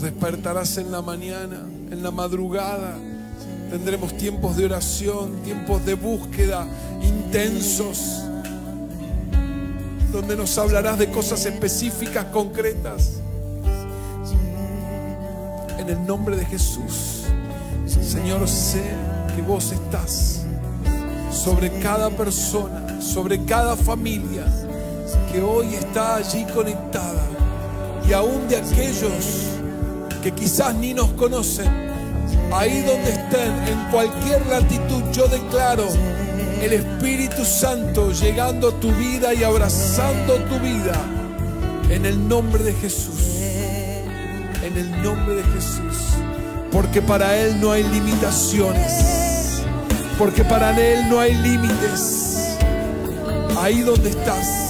Nos 0.00 0.10
despertarás 0.10 0.78
en 0.78 0.90
la 0.90 1.02
mañana, 1.02 1.60
en 1.90 2.02
la 2.02 2.10
madrugada. 2.10 2.96
Tendremos 3.70 4.16
tiempos 4.16 4.56
de 4.56 4.64
oración, 4.64 5.42
tiempos 5.44 5.84
de 5.84 5.92
búsqueda 5.92 6.66
intensos, 7.02 8.22
donde 10.10 10.36
nos 10.36 10.56
hablarás 10.56 10.98
de 10.98 11.10
cosas 11.10 11.44
específicas, 11.44 12.24
concretas. 12.26 13.20
En 15.78 15.90
el 15.90 16.06
nombre 16.06 16.34
de 16.34 16.46
Jesús, 16.46 17.24
Señor, 17.86 18.48
sé 18.48 18.82
que 19.36 19.42
vos 19.42 19.70
estás 19.70 20.44
sobre 21.30 21.70
cada 21.80 22.08
persona, 22.08 23.02
sobre 23.02 23.44
cada 23.44 23.76
familia 23.76 24.46
que 25.30 25.42
hoy 25.42 25.74
está 25.74 26.16
allí 26.16 26.46
conectada 26.54 27.22
y 28.08 28.14
aún 28.14 28.48
de 28.48 28.56
aquellos 28.56 29.49
que 30.22 30.32
quizás 30.32 30.74
ni 30.74 30.92
nos 30.94 31.10
conocen, 31.12 31.68
ahí 32.52 32.82
donde 32.82 33.10
estén, 33.10 33.52
en 33.68 33.90
cualquier 33.90 34.44
latitud, 34.46 35.02
yo 35.12 35.26
declaro 35.28 35.88
el 36.60 36.72
Espíritu 36.74 37.44
Santo 37.44 38.12
llegando 38.12 38.68
a 38.68 38.80
tu 38.80 38.92
vida 38.92 39.32
y 39.32 39.42
abrazando 39.44 40.34
tu 40.44 40.58
vida. 40.58 40.92
En 41.88 42.06
el 42.06 42.28
nombre 42.28 42.62
de 42.62 42.72
Jesús, 42.74 43.18
en 44.62 44.76
el 44.76 45.02
nombre 45.02 45.36
de 45.36 45.42
Jesús, 45.42 46.14
porque 46.70 47.02
para 47.02 47.36
Él 47.36 47.60
no 47.60 47.72
hay 47.72 47.82
limitaciones, 47.82 49.62
porque 50.16 50.44
para 50.44 50.78
Él 50.78 51.08
no 51.10 51.18
hay 51.18 51.34
límites, 51.34 52.56
ahí 53.58 53.80
donde 53.80 54.10
estás. 54.10 54.69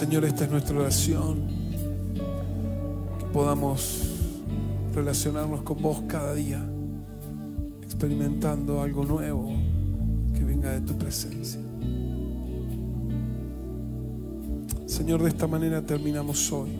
Señor, 0.00 0.24
esta 0.24 0.44
es 0.44 0.50
nuestra 0.50 0.78
oración. 0.78 1.42
Que 3.18 3.26
podamos 3.34 4.00
relacionarnos 4.94 5.60
con 5.60 5.82
vos 5.82 6.04
cada 6.08 6.32
día, 6.32 6.66
experimentando 7.82 8.80
algo 8.80 9.04
nuevo 9.04 9.52
que 10.32 10.42
venga 10.42 10.70
de 10.70 10.80
tu 10.80 10.96
presencia. 10.96 11.60
Señor, 14.86 15.22
de 15.22 15.28
esta 15.28 15.46
manera 15.46 15.84
terminamos 15.84 16.50
hoy. 16.50 16.70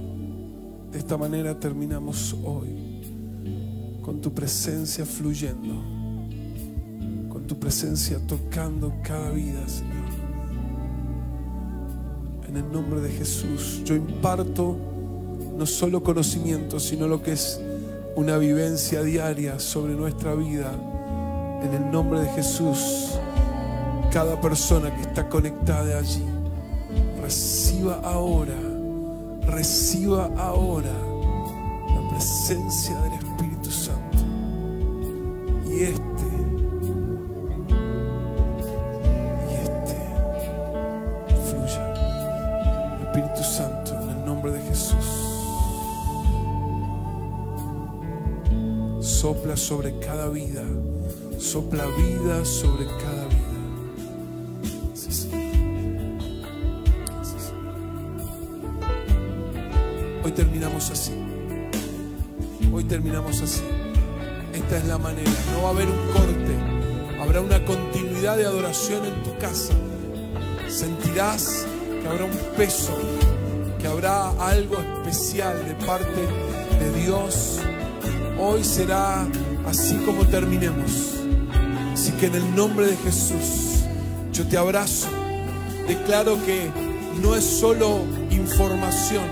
De 0.91 0.99
esta 0.99 1.19
manera 1.19 1.61
terminamos 1.61 2.35
hoy. 2.43 4.01
Con 4.01 4.23
tu 4.23 4.33
presencia 4.33 5.05
fluyendo. 5.05 5.75
Con 7.29 7.47
tu 7.47 7.59
presencia 7.59 8.19
tocando 8.27 8.95
cada 9.03 9.31
vida, 9.31 9.69
Señor. 9.69 10.00
En 12.51 12.57
el 12.57 12.73
nombre 12.73 13.01
de 13.01 13.11
Jesús, 13.11 13.81
yo 13.85 13.95
imparto 13.95 14.77
no 15.57 15.65
solo 15.67 16.03
conocimiento, 16.03 16.81
sino 16.81 17.07
lo 17.07 17.23
que 17.23 17.31
es 17.31 17.61
una 18.17 18.39
vivencia 18.39 19.05
diaria 19.05 19.61
sobre 19.61 19.95
nuestra 19.95 20.35
vida. 20.35 20.73
En 21.63 21.73
el 21.73 21.93
nombre 21.93 22.23
de 22.23 22.29
Jesús, 22.31 23.11
cada 24.13 24.41
persona 24.41 24.93
que 24.93 25.03
está 25.03 25.29
conectada 25.29 25.97
allí, 25.97 26.25
reciba 27.23 28.01
ahora, 28.03 28.59
reciba 29.47 30.29
ahora 30.37 30.91
la 30.91 32.11
presencia 32.11 33.01
del 33.03 33.13
Espíritu 33.13 33.71
Santo. 33.71 34.19
Y 35.71 35.83
este, 35.85 36.10
sobre 49.71 49.97
cada 50.01 50.29
vida, 50.31 50.65
sopla 51.39 51.87
vida 51.87 52.45
sobre 52.45 52.87
cada 52.87 53.25
vida. 53.27 53.61
Hoy 60.25 60.33
terminamos 60.33 60.91
así. 60.91 61.13
Hoy 62.73 62.83
terminamos 62.83 63.41
así. 63.43 63.63
Esta 64.53 64.79
es 64.79 64.87
la 64.87 64.99
manera. 64.99 65.31
No 65.53 65.63
va 65.63 65.69
a 65.69 65.71
haber 65.71 65.87
un 65.87 66.13
corte. 66.15 67.21
Habrá 67.23 67.41
una 67.41 67.65
continuidad 67.65 68.39
de 68.39 68.47
adoración 68.47 69.05
en 69.05 69.23
tu 69.23 69.39
casa. 69.39 69.73
Sentirás 70.69 71.65
que 72.03 72.09
habrá 72.09 72.25
un 72.25 72.37
peso, 72.57 72.99
que 73.79 73.87
habrá 73.87 74.31
algo 74.31 74.79
especial 74.81 75.65
de 75.65 75.75
parte 75.87 76.27
de 76.81 77.05
Dios. 77.05 77.61
Hoy 78.37 78.65
será 78.65 79.29
así 79.67 79.97
como 80.07 80.27
terminemos. 80.27 81.17
Así 81.93 82.13
que 82.13 82.27
en 82.27 82.35
el 82.35 82.55
nombre 82.55 82.87
de 82.87 82.97
Jesús, 82.97 83.85
yo 84.33 84.47
te 84.47 84.57
abrazo. 84.57 85.09
Declaro 85.87 86.37
que 86.45 86.71
no 87.21 87.35
es 87.35 87.45
solo 87.45 88.05
información, 88.31 89.25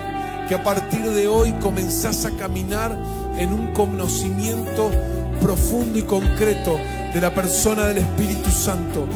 que 0.48 0.54
a 0.54 0.62
partir 0.62 1.02
de 1.02 1.28
hoy 1.28 1.52
comenzás 1.60 2.24
a 2.24 2.30
caminar 2.32 2.98
en 3.38 3.52
un 3.52 3.68
conocimiento 3.68 4.90
profundo 5.40 5.98
y 5.98 6.02
concreto 6.02 6.78
de 7.14 7.20
la 7.20 7.32
persona 7.34 7.86
del 7.86 7.98
Espíritu 7.98 8.50
Santo. 8.50 9.06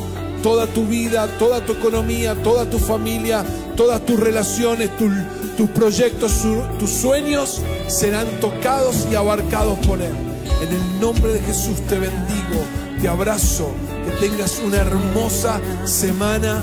Toda 0.43 0.67
tu 0.67 0.87
vida, 0.87 1.27
toda 1.39 1.65
tu 1.65 1.73
economía, 1.73 2.35
toda 2.43 2.69
tu 2.69 2.79
familia, 2.79 3.45
todas 3.77 4.05
tus 4.05 4.19
relaciones, 4.19 4.91
tus, 4.97 5.69
proyectos, 5.71 6.43
tus 6.79 6.91
sueños 6.91 7.61
serán 7.87 8.27
tocados 8.41 9.07
y 9.11 9.15
abarcados 9.15 9.79
por 9.87 10.01
Él. 10.01 10.32
En 10.63 10.69
el 10.69 11.01
nombre 11.01 11.33
de 11.33 11.41
Jesús 11.41 11.81
te 11.89 11.99
bendigo, 11.99 12.63
te 13.01 13.09
abrazo, 13.09 13.73
que 14.05 14.29
tengas 14.29 14.61
una 14.65 14.77
hermosa 14.77 15.61
semana, 15.85 16.63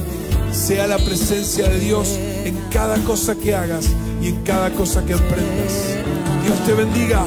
sea 0.54 0.88
la 0.88 0.98
presencia 0.98 1.68
de 1.68 1.82
Dios 1.82 2.18
en 2.46 2.56
cada 2.72 2.96
cosa 3.00 3.36
que 3.36 3.54
hagas 3.54 3.88
y 4.22 4.30
en 4.30 4.42
cada 4.44 4.70
cosa 4.70 5.06
que 5.06 5.12
emprendas. 5.12 5.98
Dios 6.46 6.66
te 6.66 6.74
bendiga. 6.76 7.26